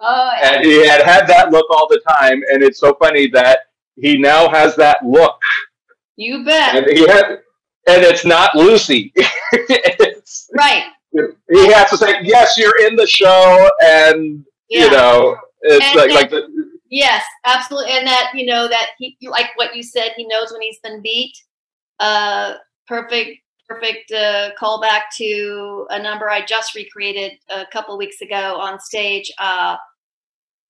Oh, 0.02 0.30
yeah. 0.40 0.54
And 0.56 0.64
he 0.64 0.86
had 0.86 1.02
had 1.02 1.26
that 1.28 1.50
look 1.52 1.66
all 1.70 1.86
the 1.88 2.00
time. 2.08 2.42
And 2.52 2.62
it's 2.62 2.78
so 2.80 2.94
funny 2.94 3.28
that 3.30 3.60
he 3.96 4.18
now 4.18 4.48
has 4.50 4.74
that 4.76 4.98
look. 5.04 5.40
you 6.16 6.44
bet. 6.44 6.74
And 6.76 6.86
he 6.98 7.06
had, 7.06 7.24
and 7.88 8.02
it's 8.02 8.24
not 8.24 8.54
Lucy. 8.54 9.12
it's, 9.52 10.48
right. 10.56 10.84
he 11.12 11.72
has 11.72 11.88
to 11.90 11.96
say, 11.96 12.16
yes, 12.22 12.56
you're 12.58 12.86
in 12.86 12.96
the 12.96 13.06
show. 13.06 13.68
And, 13.82 14.44
Yeah. 14.68 14.84
you 14.84 14.90
know, 14.90 15.36
it's 15.62 15.84
And- 15.86 15.96
like, 15.96 16.04
and- 16.06 16.14
like 16.14 16.30
the, 16.30 16.48
Yes, 16.94 17.24
absolutely. 17.46 17.92
And 17.92 18.06
that, 18.06 18.32
you 18.34 18.44
know, 18.44 18.68
that 18.68 18.88
he, 18.98 19.16
like 19.22 19.46
what 19.56 19.74
you 19.74 19.82
said, 19.82 20.12
he 20.14 20.26
knows 20.26 20.52
when 20.52 20.60
he's 20.60 20.78
been 20.80 21.00
beat. 21.00 21.32
Uh, 21.98 22.56
perfect, 22.86 23.38
perfect 23.66 24.12
uh, 24.12 24.50
callback 24.60 25.02
to 25.16 25.86
a 25.88 26.02
number 26.02 26.28
I 26.28 26.44
just 26.44 26.74
recreated 26.74 27.32
a 27.48 27.64
couple 27.72 27.96
weeks 27.96 28.20
ago 28.20 28.58
on 28.60 28.78
stage. 28.78 29.32
Uh, 29.38 29.76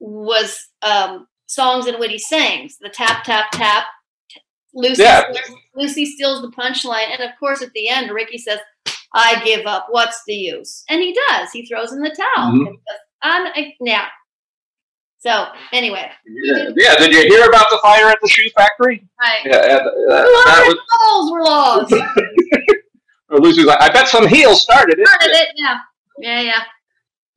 was 0.02 0.58
um, 0.82 1.26
songs 1.46 1.86
in 1.86 1.98
Witty 2.00 2.18
Sayings, 2.18 2.76
the 2.80 2.88
tap, 2.88 3.24
tap, 3.24 3.50
tap. 3.52 3.84
Lucy, 4.74 5.02
Yeah. 5.02 5.22
Lucy 5.76 6.06
steals 6.06 6.42
the 6.42 6.48
punchline. 6.50 7.10
And 7.12 7.22
of 7.22 7.30
course, 7.38 7.62
at 7.62 7.72
the 7.74 7.88
end, 7.88 8.10
Ricky 8.10 8.38
says, 8.38 8.58
I 9.14 9.40
give 9.44 9.66
up. 9.66 9.86
What's 9.90 10.22
the 10.26 10.34
use? 10.34 10.82
And 10.88 11.00
he 11.02 11.16
does. 11.28 11.50
He 11.52 11.66
throws 11.66 11.92
in 11.92 12.00
the 12.00 12.08
towel. 12.10 12.52
Mhm. 12.52 12.66
And 12.68 12.78
says, 12.88 12.98
I'm, 13.22 13.52
now. 13.80 14.06
So, 15.20 15.46
anyway. 15.72 16.10
yeah, 16.26 16.70
yeah. 16.76 16.96
Did 16.96 17.12
you 17.12 17.20
hear 17.28 17.46
about 17.46 17.66
the 17.70 17.78
fire 17.82 18.08
at 18.08 18.18
the 18.22 18.28
shoe 18.28 18.48
factory? 18.56 19.06
Right. 19.20 19.40
Yeah. 19.44 19.76
and, 19.78 19.80
uh, 20.10 20.22
that 20.46 20.64
was, 20.66 21.30
were 21.30 21.42
lost. 21.44 21.94
Lucy's 23.30 23.66
like, 23.66 23.80
I 23.80 23.88
bet 23.90 24.08
some 24.08 24.26
heels 24.26 24.62
started 24.62 24.98
it. 24.98 25.06
Started 25.06 25.30
it. 25.36 25.48
Yeah. 25.56 25.78
Yeah. 26.18 26.40
Yeah. 26.40 26.62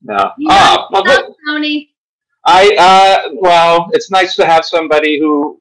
No. 0.01 0.31
You 0.37 0.47
Ah, 0.49 0.87
know, 0.91 1.01
well, 1.05 1.35
Tony. 1.47 1.94
I 2.45 2.75
uh 2.77 3.29
well, 3.33 3.89
it's 3.93 4.11
nice 4.11 4.35
to 4.35 4.45
have 4.45 4.65
somebody 4.65 5.19
who 5.19 5.59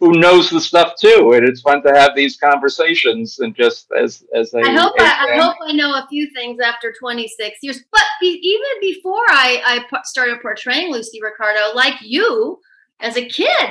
who 0.00 0.18
knows 0.18 0.50
the 0.50 0.60
stuff 0.60 0.94
too, 0.98 1.32
and 1.34 1.46
it's 1.46 1.60
fun 1.60 1.80
to 1.84 1.92
have 1.94 2.16
these 2.16 2.36
conversations 2.36 3.38
and 3.38 3.54
just 3.54 3.86
as 3.92 4.24
as 4.34 4.52
a, 4.54 4.58
I 4.58 4.72
hope 4.72 4.94
a 4.98 5.02
I, 5.02 5.34
I 5.34 5.40
hope 5.40 5.56
I 5.64 5.72
know 5.72 5.94
a 5.94 6.08
few 6.08 6.28
things 6.34 6.58
after 6.58 6.92
26 6.98 7.58
years. 7.62 7.80
But 7.92 8.02
be, 8.20 8.26
even 8.42 8.80
before 8.94 9.22
I 9.28 9.84
I 9.92 10.00
started 10.04 10.40
portraying 10.42 10.90
Lucy 10.90 11.20
Ricardo, 11.22 11.74
like 11.74 11.94
you, 12.00 12.58
as 12.98 13.16
a 13.16 13.28
kid, 13.28 13.68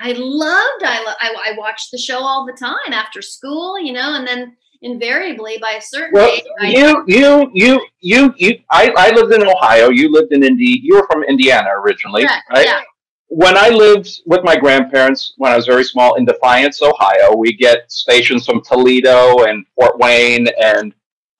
I 0.00 0.12
loved. 0.12 0.84
I 0.84 1.14
I, 1.20 1.50
I 1.50 1.58
watched 1.58 1.90
the 1.90 1.98
show 1.98 2.20
all 2.20 2.46
the 2.46 2.56
time 2.58 2.92
after 2.92 3.20
school, 3.20 3.78
you 3.78 3.92
know, 3.92 4.14
and 4.14 4.26
then 4.26 4.56
invariably 4.82 5.58
by 5.60 5.72
a 5.72 5.80
certain 5.80 6.12
Well, 6.12 6.30
age, 6.30 6.44
you 6.62 7.04
you 7.06 7.50
you 7.54 7.86
you 8.00 8.34
you 8.36 8.58
I, 8.70 8.92
I 8.96 9.10
lived 9.10 9.32
in 9.32 9.46
Ohio. 9.46 9.90
You 9.90 10.10
lived 10.12 10.32
in 10.32 10.42
Indy. 10.42 10.80
You 10.82 10.96
were 10.96 11.06
from 11.10 11.22
Indiana 11.24 11.68
originally, 11.76 12.22
Correct, 12.22 12.44
right? 12.52 12.66
yeah. 12.66 12.82
When 13.28 13.56
I 13.56 13.70
lived 13.70 14.20
with 14.26 14.44
my 14.44 14.56
grandparents 14.56 15.34
when 15.36 15.52
I 15.52 15.56
was 15.56 15.66
very 15.66 15.82
small 15.84 16.14
in 16.14 16.24
Defiance, 16.24 16.80
Ohio, 16.80 17.34
we 17.34 17.54
get 17.54 17.90
stations 17.90 18.46
from 18.46 18.62
Toledo 18.62 19.44
and 19.44 19.66
Fort 19.74 19.98
Wayne, 19.98 20.46
and 20.62 20.94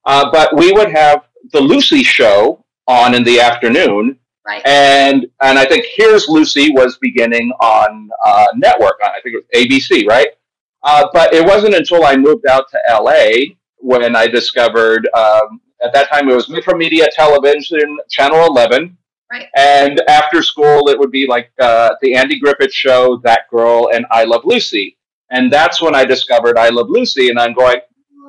uh, 0.05 0.31
but 0.33 0.57
we 0.57 0.73
would 0.73 0.91
have 0.91 1.23
the 1.53 1.61
Lucy 1.61 2.03
show 2.03 2.65
on 2.89 3.15
in 3.15 3.23
the 3.23 3.41
afternoon, 3.41 4.19
right. 4.47 4.67
and 4.67 5.27
and 5.43 5.59
I 5.59 5.65
think 5.65 5.87
Here's 5.95 6.29
Lucy 6.29 6.71
was 6.71 6.99
beginning 6.99 7.53
on 7.61 8.09
uh, 8.25 8.47
network. 8.57 8.95
I 9.05 9.21
think 9.23 9.37
it 9.37 9.45
was 9.45 9.65
ABC, 9.65 10.09
right? 10.09 10.29
Uh, 10.87 11.09
but 11.13 11.35
it 11.35 11.45
wasn't 11.45 11.75
until 11.75 12.05
I 12.05 12.17
moved 12.17 12.47
out 12.47 12.65
to 12.71 12.79
LA 12.89 13.55
when 13.79 14.15
I 14.17 14.27
discovered. 14.29 15.09
Um, 15.15 15.61
at 15.83 15.93
that 15.93 16.09
time, 16.11 16.29
it 16.29 16.35
was 16.35 16.47
Metromedia 16.47 17.07
Television, 17.13 17.99
Channel 18.09 18.47
Eleven, 18.47 18.97
Right. 19.31 19.49
and 19.57 20.01
after 20.09 20.41
school, 20.43 20.89
it 20.89 20.97
would 20.99 21.11
be 21.11 21.27
like 21.27 21.51
uh, 21.61 21.91
the 22.01 22.15
Andy 22.15 22.39
Griffith 22.39 22.73
Show, 22.73 23.17
That 23.25 23.43
Girl, 23.51 23.91
and 23.93 24.07
I 24.13 24.23
Love 24.25 24.43
Lucy. 24.45 24.97
And 25.31 25.53
that's 25.53 25.83
when 25.83 25.97
I 25.97 26.05
discovered 26.05 26.57
I 26.57 26.69
Love 26.69 26.87
Lucy, 26.89 27.29
and 27.31 27.39
I'm 27.39 27.53
going, 27.53 27.79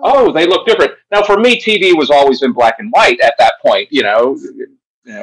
oh, 0.04 0.32
they 0.34 0.48
look 0.48 0.66
different. 0.66 0.94
Now, 1.12 1.22
for 1.22 1.38
me, 1.38 1.62
TV 1.62 1.96
was 1.96 2.10
always 2.10 2.42
in 2.42 2.52
black 2.52 2.78
and 2.80 2.90
white 2.92 3.20
at 3.22 3.36
that 3.38 3.54
point. 3.64 3.88
You 3.92 4.02
know, 4.02 4.36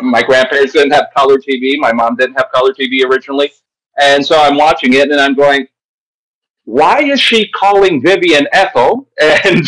my 0.01 0.23
grandparents 0.23 0.73
didn't 0.73 0.93
have 0.93 1.09
color 1.17 1.37
TV. 1.39 1.77
My 1.79 1.93
mom 1.93 2.15
didn't 2.15 2.37
have 2.37 2.53
color 2.55 2.73
TV 2.73 3.05
originally, 3.05 3.51
and 4.01 4.25
so 4.25 4.41
I'm 4.41 4.57
watching 4.57 4.93
it, 4.95 5.11
and 5.11 5.21
I'm 5.21 5.35
going, 5.35 5.67
why 6.65 7.01
is 7.03 7.21
she 7.21 7.49
calling 7.49 8.03
Vivian 8.03 8.47
Ethel? 8.53 9.09
And 9.21 9.67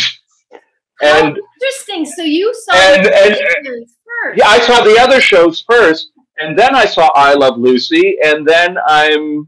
and 1.01 1.37
oh, 1.37 1.47
interesting. 1.61 2.05
So 2.05 2.23
you 2.23 2.53
saw 2.65 2.73
and- 2.73 3.05
the 3.05 3.15
and- 3.15 3.35
first. 3.35 3.93
yeah, 4.35 4.47
I 4.47 4.59
saw 4.59 4.83
the 4.83 4.99
other 4.99 5.21
shows 5.21 5.63
first, 5.69 6.11
and 6.37 6.57
then 6.57 6.73
I 6.75 6.85
saw 6.85 7.11
I 7.13 7.33
Love 7.33 7.59
Lucy, 7.59 8.17
and 8.23 8.45
then 8.47 8.77
I'm, 8.87 9.47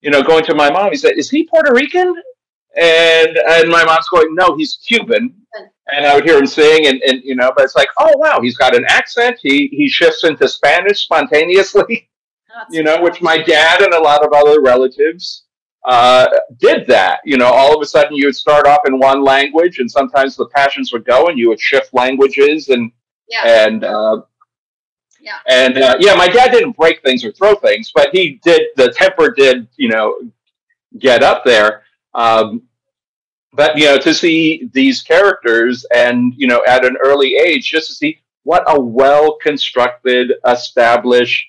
you 0.00 0.10
know, 0.10 0.22
going 0.22 0.44
to 0.44 0.54
my 0.54 0.70
mom. 0.70 0.90
He 0.90 0.96
said, 0.96 1.12
"Is 1.16 1.30
he 1.30 1.44
Puerto 1.46 1.72
Rican?" 1.72 2.14
And 2.76 3.38
and 3.48 3.68
my 3.68 3.84
mom's 3.84 4.08
going, 4.08 4.34
"No, 4.34 4.56
he's 4.56 4.76
Cuban." 4.86 5.32
And 5.94 6.04
I 6.04 6.16
would 6.16 6.24
hear 6.24 6.36
him 6.36 6.46
sing, 6.46 6.86
and, 6.88 7.00
and 7.02 7.22
you 7.22 7.36
know, 7.36 7.52
but 7.56 7.64
it's 7.64 7.76
like, 7.76 7.88
oh 8.00 8.12
wow, 8.16 8.40
he's 8.42 8.56
got 8.56 8.74
an 8.74 8.84
accent. 8.88 9.38
He 9.40 9.68
he 9.68 9.88
shifts 9.88 10.24
into 10.24 10.48
Spanish 10.48 11.04
spontaneously, 11.04 12.10
That's 12.52 12.74
you 12.74 12.82
know, 12.82 13.00
which 13.00 13.22
my 13.22 13.38
dad 13.38 13.82
and 13.82 13.94
a 13.94 14.00
lot 14.00 14.24
of 14.26 14.32
other 14.32 14.60
relatives 14.60 15.44
uh, 15.86 16.28
did 16.58 16.86
that. 16.88 17.20
You 17.24 17.38
know, 17.38 17.46
all 17.46 17.74
of 17.74 17.80
a 17.80 17.86
sudden 17.86 18.14
you 18.16 18.26
would 18.26 18.36
start 18.36 18.66
off 18.66 18.80
in 18.86 18.98
one 18.98 19.22
language, 19.22 19.78
and 19.78 19.90
sometimes 19.90 20.36
the 20.36 20.46
passions 20.48 20.92
would 20.92 21.04
go, 21.04 21.28
and 21.28 21.38
you 21.38 21.48
would 21.48 21.60
shift 21.60 21.94
languages, 21.94 22.68
and 22.68 22.90
yeah. 23.28 23.66
and 23.66 23.84
uh, 23.84 24.22
Yeah. 25.20 25.38
and 25.48 25.78
uh, 25.78 25.96
yeah, 26.00 26.14
my 26.14 26.28
dad 26.28 26.50
didn't 26.50 26.76
break 26.76 27.02
things 27.02 27.24
or 27.24 27.32
throw 27.32 27.54
things, 27.54 27.92
but 27.94 28.08
he 28.12 28.40
did. 28.44 28.62
The 28.76 28.92
temper 28.92 29.32
did, 29.32 29.68
you 29.76 29.88
know, 29.88 30.18
get 30.98 31.22
up 31.22 31.44
there. 31.44 31.84
Um, 32.14 32.62
but 33.52 33.78
you 33.78 33.84
know, 33.86 33.98
to 33.98 34.12
see 34.12 34.68
these 34.72 35.02
characters, 35.02 35.86
and 35.94 36.34
you 36.36 36.46
know, 36.46 36.62
at 36.66 36.84
an 36.84 36.96
early 37.02 37.36
age, 37.36 37.70
just 37.70 37.86
to 37.88 37.94
see 37.94 38.18
what 38.42 38.64
a 38.66 38.78
well 38.80 39.36
constructed, 39.38 40.32
established. 40.46 41.46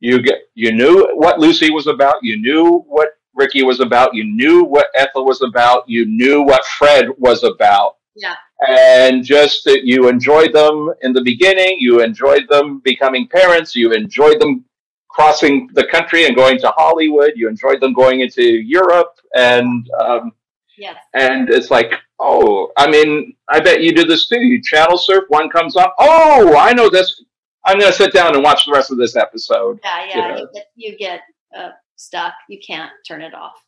You 0.00 0.22
get, 0.22 0.42
you 0.54 0.72
knew 0.72 1.08
what 1.14 1.40
Lucy 1.40 1.70
was 1.70 1.88
about. 1.88 2.22
You 2.22 2.40
knew 2.40 2.84
what 2.86 3.17
Ricky 3.38 3.62
was 3.62 3.80
about. 3.80 4.14
You 4.14 4.24
knew 4.24 4.64
what 4.64 4.88
Ethel 4.94 5.24
was 5.24 5.40
about. 5.42 5.84
You 5.88 6.04
knew 6.06 6.42
what 6.42 6.64
Fred 6.78 7.06
was 7.18 7.42
about 7.44 7.96
Yeah. 8.16 8.34
and 8.68 9.24
just 9.24 9.64
that 9.64 9.84
you 9.84 10.08
enjoyed 10.08 10.52
them 10.52 10.92
in 11.02 11.12
the 11.12 11.22
beginning, 11.22 11.76
you 11.78 12.00
enjoyed 12.02 12.46
them 12.50 12.80
becoming 12.80 13.28
parents, 13.28 13.74
you 13.76 13.92
enjoyed 13.92 14.40
them 14.40 14.64
crossing 15.08 15.68
the 15.74 15.84
country 15.86 16.26
and 16.26 16.36
going 16.36 16.58
to 16.58 16.70
Hollywood, 16.76 17.32
you 17.36 17.48
enjoyed 17.48 17.80
them 17.80 17.92
going 17.92 18.20
into 18.20 18.42
Europe, 18.42 19.14
and 19.34 19.88
um, 20.00 20.32
Yes. 20.76 20.96
and 21.14 21.50
it's 21.50 21.70
like, 21.72 21.92
oh, 22.20 22.70
I 22.76 22.88
mean, 22.88 23.34
I 23.48 23.58
bet 23.58 23.82
you 23.82 23.92
do 23.92 24.04
this 24.04 24.28
too. 24.28 24.38
You 24.40 24.62
channel 24.62 24.96
surf, 24.96 25.24
one 25.28 25.48
comes 25.50 25.74
up, 25.76 25.92
oh, 25.98 26.56
I 26.56 26.72
know 26.72 26.88
this. 26.88 27.24
I'm 27.64 27.78
going 27.80 27.90
to 27.90 27.96
sit 27.98 28.12
down 28.12 28.34
and 28.34 28.44
watch 28.44 28.64
the 28.64 28.72
rest 28.72 28.92
of 28.92 28.96
this 28.98 29.16
episode. 29.16 29.80
Yeah. 29.84 30.04
Yeah. 30.08 30.28
know. 30.28 30.36
You 30.36 30.48
get, 30.54 30.66
you 30.76 30.96
get 30.96 31.20
uh, 31.58 31.70
stuck. 31.98 32.32
You 32.48 32.58
can't 32.66 32.90
turn 33.06 33.20
it 33.20 33.34
off. 33.34 33.62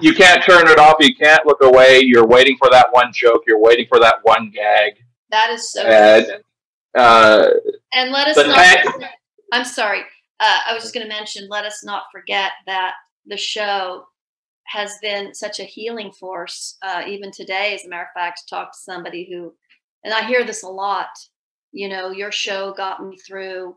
You 0.00 0.14
can't 0.14 0.42
turn 0.42 0.66
it 0.66 0.78
off. 0.80 0.96
You 0.98 1.14
can't 1.14 1.46
look 1.46 1.62
away. 1.62 2.00
You're 2.00 2.26
waiting 2.26 2.56
for 2.56 2.68
that 2.70 2.88
one 2.90 3.12
joke. 3.14 3.42
You're 3.46 3.60
waiting 3.60 3.86
for 3.88 4.00
that 4.00 4.16
one 4.22 4.50
gag. 4.50 4.94
That 5.30 5.50
is 5.50 5.70
so. 5.70 5.82
And, 5.82 6.26
uh, 6.96 7.48
And 7.92 8.10
let 8.10 8.26
us 8.26 8.36
not. 8.36 8.56
forget- 8.92 9.18
I'm 9.52 9.64
sorry. 9.64 10.00
Uh, 10.40 10.58
I 10.68 10.74
was 10.74 10.82
just 10.82 10.92
going 10.92 11.06
to 11.06 11.12
mention. 11.12 11.48
Let 11.48 11.64
us 11.64 11.84
not 11.84 12.04
forget 12.10 12.52
that 12.66 12.94
the 13.26 13.36
show 13.36 14.06
has 14.64 14.98
been 15.00 15.32
such 15.34 15.60
a 15.60 15.64
healing 15.64 16.10
force. 16.10 16.76
Uh, 16.82 17.04
even 17.06 17.30
today, 17.30 17.74
as 17.74 17.84
a 17.84 17.88
matter 17.88 18.02
of 18.02 18.08
fact, 18.12 18.42
talk 18.50 18.72
to 18.72 18.78
somebody 18.78 19.28
who, 19.30 19.54
and 20.02 20.12
I 20.12 20.24
hear 20.26 20.44
this 20.44 20.64
a 20.64 20.68
lot. 20.68 21.10
You 21.70 21.88
know, 21.88 22.10
your 22.10 22.32
show 22.32 22.72
got 22.72 23.06
me 23.06 23.16
through 23.18 23.76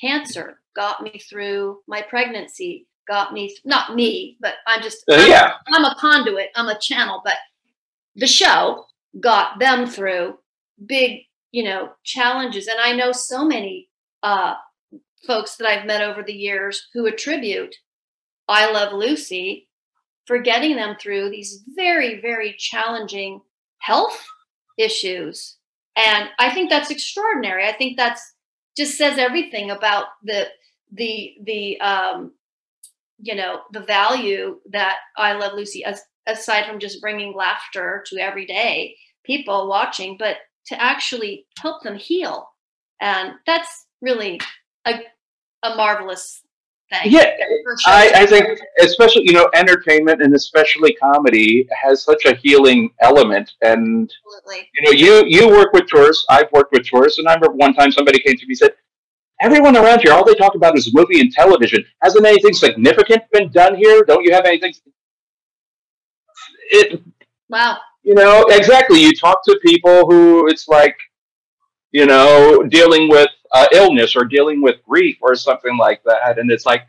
cancer, 0.00 0.60
got 0.76 1.02
me 1.02 1.20
through 1.28 1.80
my 1.88 2.02
pregnancy, 2.02 2.86
got 3.08 3.32
me 3.32 3.56
not 3.64 3.94
me, 3.94 4.36
but 4.40 4.54
I'm 4.66 4.82
just 4.82 5.04
uh, 5.10 5.14
I'm- 5.14 5.30
yeah. 5.30 5.52
I'm 5.68 5.84
a 5.84 5.96
conduit, 5.98 6.50
I'm 6.54 6.68
a 6.68 6.78
channel, 6.78 7.22
but 7.24 7.34
the 8.16 8.26
show 8.26 8.84
got 9.20 9.58
them 9.58 9.86
through 9.86 10.38
big, 10.86 11.22
you 11.50 11.64
know, 11.64 11.90
challenges. 12.04 12.66
And 12.68 12.78
I 12.80 12.92
know 12.94 13.12
so 13.12 13.44
many 13.44 13.88
uh, 14.22 14.54
folks 15.26 15.56
that 15.56 15.68
I've 15.68 15.86
met 15.86 16.02
over 16.02 16.22
the 16.22 16.32
years 16.32 16.88
who 16.92 17.06
attribute 17.06 17.74
I 18.48 18.70
Love 18.70 18.92
Lucy 18.92 19.68
for 20.26 20.38
getting 20.38 20.76
them 20.76 20.96
through 21.00 21.30
these 21.30 21.64
very, 21.74 22.20
very 22.20 22.54
challenging 22.58 23.40
health 23.78 24.22
issues. 24.78 25.56
And 25.96 26.28
I 26.38 26.52
think 26.52 26.70
that's 26.70 26.90
extraordinary. 26.90 27.66
I 27.66 27.72
think 27.72 27.96
that's 27.96 28.34
just 28.76 28.96
says 28.96 29.18
everything 29.18 29.70
about 29.70 30.06
the 30.22 30.46
the 30.92 31.34
the 31.44 31.80
um 31.80 32.32
you 33.20 33.34
know 33.34 33.60
the 33.72 33.80
value 33.80 34.60
that 34.70 34.98
I 35.16 35.32
Love 35.32 35.54
Lucy 35.54 35.84
as 35.84 36.00
aside 36.26 36.66
from 36.66 36.78
just 36.78 37.00
bringing 37.00 37.34
laughter 37.34 38.04
to 38.06 38.18
everyday 38.18 38.94
people 39.24 39.68
watching, 39.68 40.16
but 40.18 40.36
to 40.66 40.80
actually 40.80 41.46
help 41.58 41.82
them 41.82 41.96
heal. 41.96 42.48
And 43.00 43.32
that's 43.46 43.86
really 44.02 44.40
a, 44.86 45.00
a 45.62 45.74
marvelous 45.76 46.42
thing. 46.90 47.12
Yeah, 47.12 47.30
I, 47.86 48.12
I 48.14 48.26
think 48.26 48.58
especially 48.80 49.22
you 49.24 49.32
know 49.32 49.48
entertainment 49.54 50.22
and 50.22 50.34
especially 50.34 50.94
comedy 50.94 51.66
has 51.70 52.02
such 52.02 52.24
a 52.24 52.34
healing 52.34 52.90
element. 53.00 53.52
And 53.62 54.10
Absolutely. 54.26 54.70
you 54.74 54.82
know, 54.84 54.90
you 54.90 55.24
you 55.26 55.48
work 55.48 55.72
with 55.72 55.86
tourists. 55.86 56.24
I've 56.30 56.50
worked 56.52 56.72
with 56.72 56.84
tourists, 56.86 57.18
and 57.18 57.28
I 57.28 57.34
remember 57.34 57.54
one 57.54 57.74
time 57.74 57.92
somebody 57.92 58.20
came 58.20 58.36
to 58.36 58.46
me 58.46 58.52
and 58.52 58.58
said, 58.58 58.72
"Everyone 59.40 59.76
around 59.76 60.00
here, 60.00 60.12
all 60.12 60.24
they 60.24 60.34
talk 60.34 60.54
about 60.54 60.76
is 60.76 60.92
movie 60.94 61.20
and 61.20 61.32
television. 61.32 61.84
Hasn't 62.02 62.26
anything 62.26 62.52
significant 62.52 63.22
been 63.32 63.50
done 63.50 63.76
here? 63.76 64.02
Don't 64.06 64.24
you 64.24 64.32
have 64.32 64.44
anything?" 64.44 64.72
It 66.70 67.02
Wow. 67.48 67.78
you 68.02 68.14
know 68.14 68.44
exactly. 68.50 69.00
You 69.00 69.14
talk 69.14 69.44
to 69.44 69.58
people 69.64 70.06
who 70.06 70.48
it's 70.48 70.68
like 70.68 70.96
you 71.92 72.06
know 72.06 72.62
dealing 72.68 73.08
with 73.08 73.30
uh, 73.52 73.66
illness 73.72 74.14
or 74.16 74.24
dealing 74.24 74.60
with 74.60 74.76
grief 74.86 75.16
or 75.22 75.34
something 75.34 75.76
like 75.76 76.02
that, 76.04 76.38
and 76.38 76.50
it's 76.50 76.66
like 76.66 76.82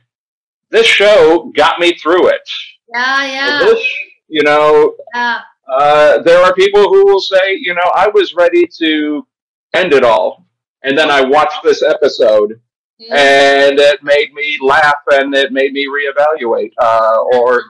this 0.70 0.86
show 0.86 1.51
got 1.56 1.79
me 1.79 1.94
through 1.98 2.29
it. 2.29 2.50
Yeah, 2.94 3.25
yeah. 3.25 3.60
This, 3.60 3.88
you 4.27 4.44
know, 4.44 4.96
yeah. 5.13 5.41
uh, 5.72 6.22
there 6.22 6.44
are 6.44 6.53
people 6.53 6.84
who 6.84 7.06
will 7.06 7.22
say, 7.22 7.56
you 7.56 7.74
know, 7.74 7.91
I 7.96 8.08
was 8.10 8.34
ready 8.34 8.68
to 8.79 9.25
end 9.74 9.94
it 9.94 10.03
all, 10.03 10.46
and 10.83 10.98
then 10.98 11.09
I 11.12 11.21
watched 11.21 11.62
this 11.63 11.81
episode, 11.83 12.59
Yeah. 12.98 13.15
and 13.15 13.79
it 13.79 14.03
made 14.03 14.33
me 14.33 14.57
laugh, 14.62 14.95
and 15.12 15.33
it 15.36 15.51
made 15.51 15.74
me 15.74 15.88
reevaluate, 15.88 16.71
uh, 16.79 17.17
or 17.33 17.63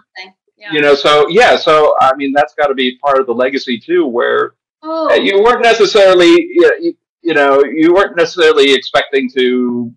Yeah. 0.57 0.71
you 0.73 0.81
know, 0.81 0.95
so 0.95 1.27
yeah, 1.29 1.55
so 1.55 1.95
I 2.01 2.15
mean, 2.15 2.33
that's 2.33 2.53
got 2.55 2.67
to 2.67 2.73
be 2.73 2.97
part 2.99 3.19
of 3.19 3.25
the 3.27 3.33
legacy 3.33 3.79
too, 3.79 4.05
where 4.05 4.53
oh, 4.83 5.13
you 5.15 5.41
weren't 5.43 5.61
necessarily, 5.61 6.49
you 7.21 7.33
know, 7.33 7.63
you 7.63 7.93
weren't 7.93 8.15
necessarily 8.15 8.73
expecting 8.73 9.29
to 9.31 9.93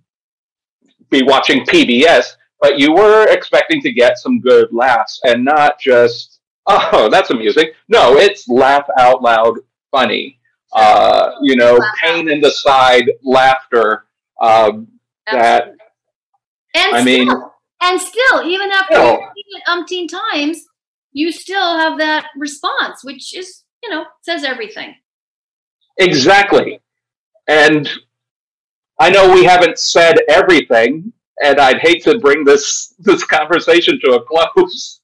be 1.11 1.23
watching 1.23 1.65
PBS, 1.67 2.37
but 2.61 2.79
you 2.79 2.93
were 2.93 3.27
expecting 3.29 3.81
to 3.83 3.93
get 3.93 4.19
some 4.19 4.41
good 4.41 4.69
laughs 4.73 5.21
and 5.25 5.45
not 5.45 5.79
just, 5.79 6.41
oh, 6.67 7.09
that's 7.11 7.31
amusing. 7.31 7.67
No, 7.89 8.17
it's 8.17 8.49
laugh 8.49 8.87
out 8.99 9.23
loud 9.23 9.59
funny. 9.91 10.39
Uh, 10.73 11.33
you 11.43 11.57
know, 11.57 11.79
pain 12.03 12.31
in 12.31 12.41
the 12.41 12.51
side 12.51 13.11
laughter. 13.23 14.07
Um, 14.41 14.89
that 15.31 15.75
and 16.75 16.97
I 16.97 17.01
still, 17.03 17.05
mean- 17.05 17.43
and 17.83 18.01
still, 18.01 18.45
even 18.45 18.71
after 18.71 18.95
Still. 18.95 19.21
it 19.35 19.63
umpteen 19.69 20.09
times, 20.09 20.65
you 21.13 21.31
still 21.33 21.77
have 21.77 21.99
that 21.99 22.29
response, 22.37 23.05
which 23.05 23.37
is, 23.37 23.65
you 23.83 23.91
know, 23.91 24.07
says 24.23 24.45
everything. 24.45 24.95
Exactly. 25.99 26.81
And 27.49 27.91
I 28.99 29.11
know 29.11 29.33
we 29.33 29.45
haven't 29.45 29.79
said 29.79 30.21
everything, 30.29 31.13
and 31.43 31.59
I'd 31.61 31.79
hate 31.79 32.03
to 32.05 32.19
bring 32.19 32.45
this 32.45 32.95
this 32.99 33.25
conversation 33.25 33.99
to 34.05 34.13
a 34.13 34.23
close, 34.25 35.01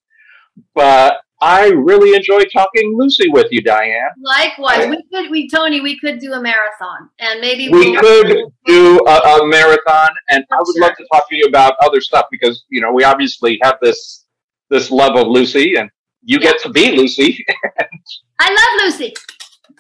but 0.75 1.21
I 1.41 1.67
really 1.69 2.15
enjoy 2.17 2.41
talking 2.53 2.95
Lucy 2.99 3.29
with 3.31 3.47
you, 3.51 3.63
Diane. 3.63 4.11
Likewise, 4.21 4.89
we 4.89 5.03
could, 5.13 5.31
we 5.31 5.49
Tony, 5.49 5.81
we 5.81 5.99
could 5.99 6.19
do 6.19 6.33
a 6.33 6.41
marathon, 6.41 7.11
and 7.21 7.41
maybe 7.41 7.69
We 7.69 7.91
we'll- 7.93 8.01
could 8.01 8.37
do 8.67 8.99
a, 9.07 9.11
a 9.13 9.47
marathon, 9.47 10.09
and 10.31 10.45
I 10.51 10.57
would 10.59 10.75
Sure. 10.75 10.83
love 10.83 10.97
to 10.97 11.07
talk 11.13 11.29
to 11.29 11.37
you 11.37 11.45
about 11.47 11.75
other 11.81 12.01
stuff 12.01 12.27
because 12.31 12.65
you 12.71 12.81
know 12.81 12.93
we 12.93 13.05
obviously 13.05 13.59
have 13.63 13.77
this 13.81 14.25
this 14.71 14.91
love 14.91 15.17
of 15.17 15.29
Lucy, 15.29 15.77
and 15.77 15.91
you 16.23 16.41
get 16.41 16.61
to 16.63 16.69
be 16.71 16.91
Lucy. 16.97 17.45
I 18.41 18.49
love 18.51 18.85
Lucy. 18.85 19.15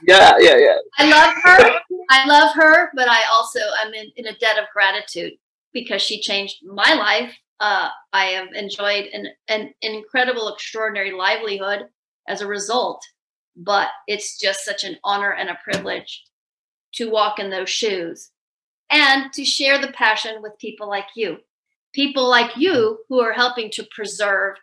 yeah, 0.06 0.34
yeah, 0.38 0.56
yeah. 0.56 0.76
I 0.98 1.10
love 1.10 1.34
her. 1.42 1.80
I 2.10 2.26
love 2.26 2.54
her, 2.54 2.90
but 2.94 3.08
I 3.08 3.20
also 3.32 3.58
I'm 3.82 3.92
in, 3.94 4.06
in 4.16 4.26
a 4.26 4.34
debt 4.38 4.58
of 4.58 4.64
gratitude 4.72 5.32
because 5.72 6.02
she 6.02 6.20
changed 6.20 6.56
my 6.64 6.94
life. 6.94 7.34
Uh, 7.60 7.88
I 8.12 8.26
have 8.26 8.48
enjoyed 8.54 9.06
an, 9.12 9.26
an, 9.48 9.74
incredible, 9.82 10.52
extraordinary 10.52 11.12
livelihood 11.12 11.86
as 12.28 12.40
a 12.40 12.46
result, 12.46 13.02
but 13.56 13.88
it's 14.06 14.38
just 14.38 14.64
such 14.64 14.84
an 14.84 14.96
honor 15.02 15.32
and 15.32 15.50
a 15.50 15.58
privilege 15.64 16.24
to 16.94 17.10
walk 17.10 17.38
in 17.38 17.50
those 17.50 17.68
shoes 17.68 18.30
and 18.90 19.32
to 19.32 19.44
share 19.44 19.78
the 19.80 19.92
passion 19.92 20.40
with 20.40 20.58
people 20.58 20.88
like 20.88 21.08
you. 21.16 21.38
People 21.92 22.28
like 22.28 22.56
you 22.56 22.98
who 23.08 23.20
are 23.20 23.32
helping 23.32 23.70
to 23.72 23.86
preserve 23.90 24.56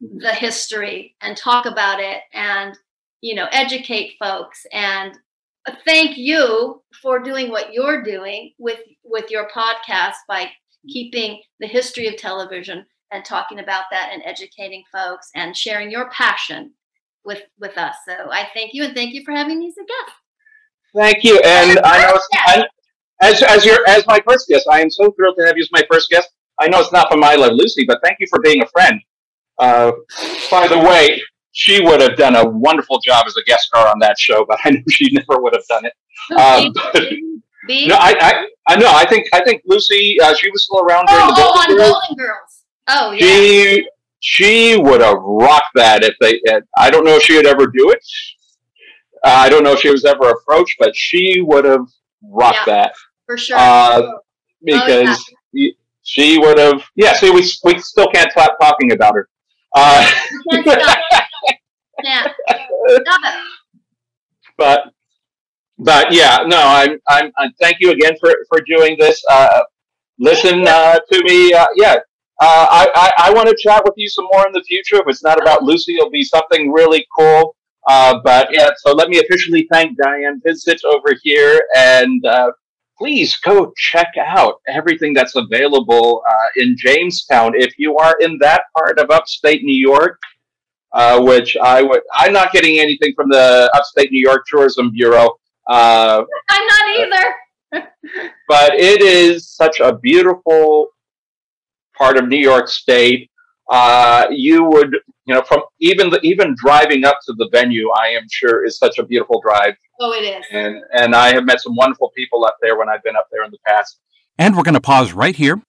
the 0.00 0.32
history 0.32 1.14
and 1.22 1.36
talk 1.36 1.64
about 1.64 2.00
it 2.00 2.20
and 2.32 2.76
you 3.22 3.34
know 3.34 3.46
educate 3.50 4.14
folks 4.18 4.66
and 4.72 5.18
thank 5.86 6.16
you 6.16 6.82
for 7.02 7.18
doing 7.18 7.50
what 7.50 7.72
you're 7.72 8.02
doing 8.02 8.52
with 8.58 8.78
with 9.04 9.30
your 9.30 9.48
podcast 9.48 10.14
by 10.28 10.50
keeping 10.92 11.40
the 11.60 11.66
history 11.66 12.06
of 12.06 12.16
television 12.16 12.84
and 13.12 13.24
talking 13.24 13.58
about 13.58 13.84
that 13.90 14.10
and 14.12 14.22
educating 14.24 14.82
folks 14.92 15.30
and 15.34 15.56
sharing 15.56 15.90
your 15.90 16.10
passion 16.10 16.72
with 17.24 17.42
with 17.58 17.76
us 17.78 17.96
so 18.06 18.30
i 18.30 18.48
thank 18.54 18.72
you 18.72 18.84
and 18.84 18.94
thank 18.94 19.12
you 19.14 19.22
for 19.24 19.32
having 19.32 19.58
me 19.58 19.68
as 19.68 19.74
a 19.76 19.86
guest 19.86 20.16
Thank 20.96 21.24
you, 21.24 21.38
and 21.44 21.78
I 21.80 22.06
know. 22.06 22.18
I, 22.32 22.64
as 23.20 23.42
as 23.42 23.66
your 23.66 23.78
as 23.86 24.06
my 24.06 24.18
first 24.26 24.48
guest, 24.48 24.66
I 24.70 24.80
am 24.80 24.90
so 24.90 25.10
thrilled 25.12 25.36
to 25.38 25.44
have 25.46 25.56
you 25.56 25.62
as 25.62 25.68
my 25.70 25.82
first 25.90 26.08
guest. 26.08 26.28
I 26.58 26.68
know 26.68 26.80
it's 26.80 26.92
not 26.92 27.10
from 27.10 27.22
I 27.22 27.34
Love 27.34 27.52
Lucy, 27.52 27.84
but 27.86 28.00
thank 28.02 28.16
you 28.18 28.26
for 28.30 28.40
being 28.40 28.62
a 28.62 28.66
friend. 28.68 28.98
Uh, 29.58 29.92
by 30.50 30.66
the 30.68 30.78
way, 30.78 31.20
she 31.52 31.82
would 31.82 32.00
have 32.00 32.16
done 32.16 32.34
a 32.34 32.48
wonderful 32.48 32.98
job 33.00 33.26
as 33.26 33.36
a 33.36 33.42
guest 33.44 33.64
star 33.64 33.88
on 33.88 33.98
that 34.00 34.18
show, 34.18 34.46
but 34.46 34.58
I 34.64 34.70
know 34.70 34.82
she 34.88 35.10
never 35.12 35.42
would 35.42 35.54
have 35.54 35.66
done 35.68 35.84
it. 35.84 35.92
Um, 36.38 37.35
B? 37.66 37.86
No, 37.88 37.96
I, 37.96 38.14
I, 38.20 38.46
I 38.68 38.76
know. 38.76 38.90
I 38.92 39.06
think 39.06 39.28
I 39.32 39.42
think 39.44 39.62
Lucy. 39.66 40.18
Uh, 40.20 40.34
she 40.34 40.50
was 40.50 40.64
still 40.64 40.80
around 40.80 41.06
during 41.06 41.22
oh, 41.24 41.34
the 41.34 41.42
oh, 41.42 41.60
on 41.60 41.76
golden 41.76 42.16
girls 42.16 42.64
oh 42.88 43.10
yeah 43.12 43.18
She 43.20 43.88
she 44.20 44.76
would 44.76 45.00
have 45.00 45.18
rocked 45.20 45.74
that 45.74 46.02
if 46.02 46.14
they. 46.20 46.40
Uh, 46.50 46.60
I 46.76 46.90
don't 46.90 47.04
know 47.04 47.16
if 47.16 47.22
she 47.22 47.36
would 47.36 47.46
ever 47.46 47.66
do 47.66 47.90
it. 47.90 48.04
Uh, 49.24 49.30
I 49.30 49.48
don't 49.48 49.62
know 49.64 49.72
if 49.72 49.80
she 49.80 49.90
was 49.90 50.04
ever 50.04 50.30
approached, 50.30 50.76
but 50.78 50.94
she 50.96 51.40
would 51.40 51.64
have 51.64 51.86
rocked 52.22 52.66
Yeah. 52.66 52.74
that. 52.84 52.92
for 53.26 53.36
sure 53.36 53.56
uh, 53.58 54.02
because 54.62 55.24
y- 55.52 55.72
she 56.02 56.38
would 56.38 56.58
have. 56.58 56.82
Yeah, 56.94 57.12
see, 57.14 57.30
we 57.30 57.42
we 57.64 57.78
still 57.80 58.08
can't 58.08 58.30
stop 58.32 58.56
talking 58.60 58.92
about 58.92 59.14
her. 59.14 59.28
Uh, 59.74 60.10
Can't 60.50 60.66
stop. 60.66 60.98
yeah 62.04 62.22
Stop 62.22 63.20
it. 63.24 63.34
but 64.56 64.92
but 65.78 66.12
yeah, 66.12 66.38
no, 66.46 66.58
I'm 66.58 66.98
I'm, 67.08 67.32
i 67.36 67.48
thank 67.60 67.78
you 67.80 67.90
again 67.90 68.14
for 68.18 68.32
for 68.48 68.60
doing 68.62 68.96
this. 68.98 69.22
Uh, 69.30 69.62
listen 70.18 70.66
uh, 70.66 70.98
to 71.12 71.22
me. 71.24 71.52
Uh, 71.52 71.66
yeah. 71.76 71.96
Uh, 72.38 72.66
I, 72.68 72.90
I, 72.94 73.28
I 73.28 73.32
want 73.32 73.48
to 73.48 73.56
chat 73.58 73.82
with 73.82 73.94
you 73.96 74.10
some 74.10 74.26
more 74.30 74.46
in 74.46 74.52
the 74.52 74.62
future. 74.68 74.96
If 74.96 75.04
it's 75.06 75.24
not 75.24 75.40
about 75.40 75.62
Lucy, 75.62 75.96
it'll 75.96 76.10
be 76.10 76.22
something 76.22 76.70
really 76.70 77.06
cool. 77.18 77.56
Uh, 77.88 78.20
but 78.22 78.48
yeah, 78.52 78.68
so 78.76 78.92
let 78.92 79.08
me 79.08 79.18
officially 79.20 79.66
thank 79.72 79.96
Diane 79.96 80.40
Vincent 80.44 80.84
over 80.84 81.14
here, 81.22 81.62
and 81.74 82.22
uh, 82.26 82.50
please 82.98 83.36
go 83.36 83.72
check 83.76 84.12
out 84.18 84.60
everything 84.68 85.14
that's 85.14 85.34
available 85.34 86.22
in 86.56 86.76
Jamestown. 86.76 87.54
If 87.54 87.78
you 87.78 87.96
are 87.96 88.16
in 88.20 88.36
that 88.38 88.64
part 88.76 88.98
of 88.98 89.10
upstate 89.10 89.62
New 89.62 89.72
York, 89.72 90.18
which 91.20 91.56
I 91.62 91.80
would, 91.80 92.02
I'm 92.16 92.34
not 92.34 92.52
getting 92.52 92.80
anything 92.80 93.14
from 93.14 93.30
the 93.30 93.70
upstate 93.72 94.10
New 94.12 94.20
York 94.20 94.44
Tourism 94.46 94.90
Bureau, 94.90 95.38
uh, 95.68 96.22
i'm 96.50 96.66
not 96.66 96.96
either 96.98 97.34
but 98.48 98.74
it 98.74 99.02
is 99.02 99.48
such 99.48 99.80
a 99.80 99.96
beautiful 99.96 100.88
part 101.96 102.16
of 102.16 102.28
New 102.28 102.38
York 102.38 102.68
State. 102.68 103.30
Uh, 103.68 104.26
you 104.30 104.64
would, 104.64 104.92
you 105.24 105.34
know, 105.34 105.42
from 105.42 105.62
even 105.80 106.10
the, 106.10 106.20
even 106.22 106.54
driving 106.56 107.04
up 107.04 107.18
to 107.26 107.34
the 107.36 107.48
venue, 107.50 107.90
I 107.90 108.08
am 108.10 108.22
sure 108.30 108.64
is 108.64 108.78
such 108.78 108.98
a 108.98 109.04
beautiful 109.04 109.40
drive, 109.40 109.74
oh 110.00 110.12
it 110.12 110.22
is 110.22 110.44
and 110.52 110.76
and 110.92 111.14
I 111.14 111.34
have 111.34 111.44
met 111.44 111.60
some 111.60 111.74
wonderful 111.74 112.12
people 112.16 112.44
up 112.44 112.56
there 112.62 112.78
when 112.78 112.88
I've 112.88 113.02
been 113.02 113.16
up 113.16 113.26
there 113.32 113.42
in 113.42 113.50
the 113.50 113.58
past. 113.66 113.98
And 114.38 114.56
we're 114.56 114.62
going 114.62 114.74
to 114.74 114.80
pause 114.80 115.12
right 115.12 115.34
here, 115.34 115.62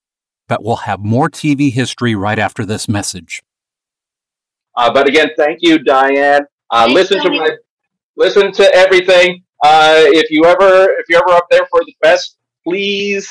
but 0.46 0.62
we'll 0.62 0.76
have 0.76 1.00
more 1.00 1.28
TV 1.28 1.72
history 1.72 2.14
right 2.14 2.38
after 2.38 2.64
this 2.64 2.88
message. 2.88 3.42
Uh, 4.76 4.92
but 4.92 5.08
again, 5.08 5.30
thank 5.36 5.58
you, 5.62 5.78
Diane. 5.78 6.42
Uh, 6.70 6.84
Thanks, 6.84 7.10
listen 7.10 7.22
to 7.22 7.30
my, 7.30 7.50
listen 8.16 8.52
to 8.52 8.74
everything. 8.74 9.42
Uh, 9.64 10.04
if 10.06 10.30
you 10.30 10.44
ever 10.44 10.90
if 10.98 11.06
you're 11.08 11.20
ever 11.20 11.32
up 11.36 11.46
there 11.50 11.66
for 11.70 11.80
the 11.84 11.94
fest, 12.02 12.36
please 12.64 13.28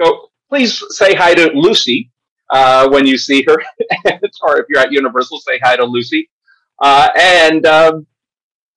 go. 0.00 0.28
Please 0.48 0.82
say 0.90 1.14
hi 1.14 1.32
to 1.34 1.50
Lucy 1.54 2.10
uh, 2.50 2.88
when 2.88 3.06
you 3.06 3.16
see 3.16 3.44
her, 3.44 3.56
or 4.42 4.58
if 4.58 4.66
you're 4.68 4.80
at 4.80 4.90
Universal, 4.92 5.38
say 5.40 5.58
hi 5.62 5.76
to 5.76 5.84
Lucy. 5.84 6.28
Uh, 6.82 7.08
and 7.16 7.66
um, 7.66 8.06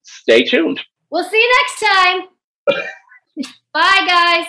stay 0.04 0.44
tuned. 0.44 0.80
we'll 1.10 1.24
see 1.24 1.38
you 1.38 1.52
next 1.60 1.80
time 1.80 2.22
bye 3.74 4.04
guys 4.06 4.46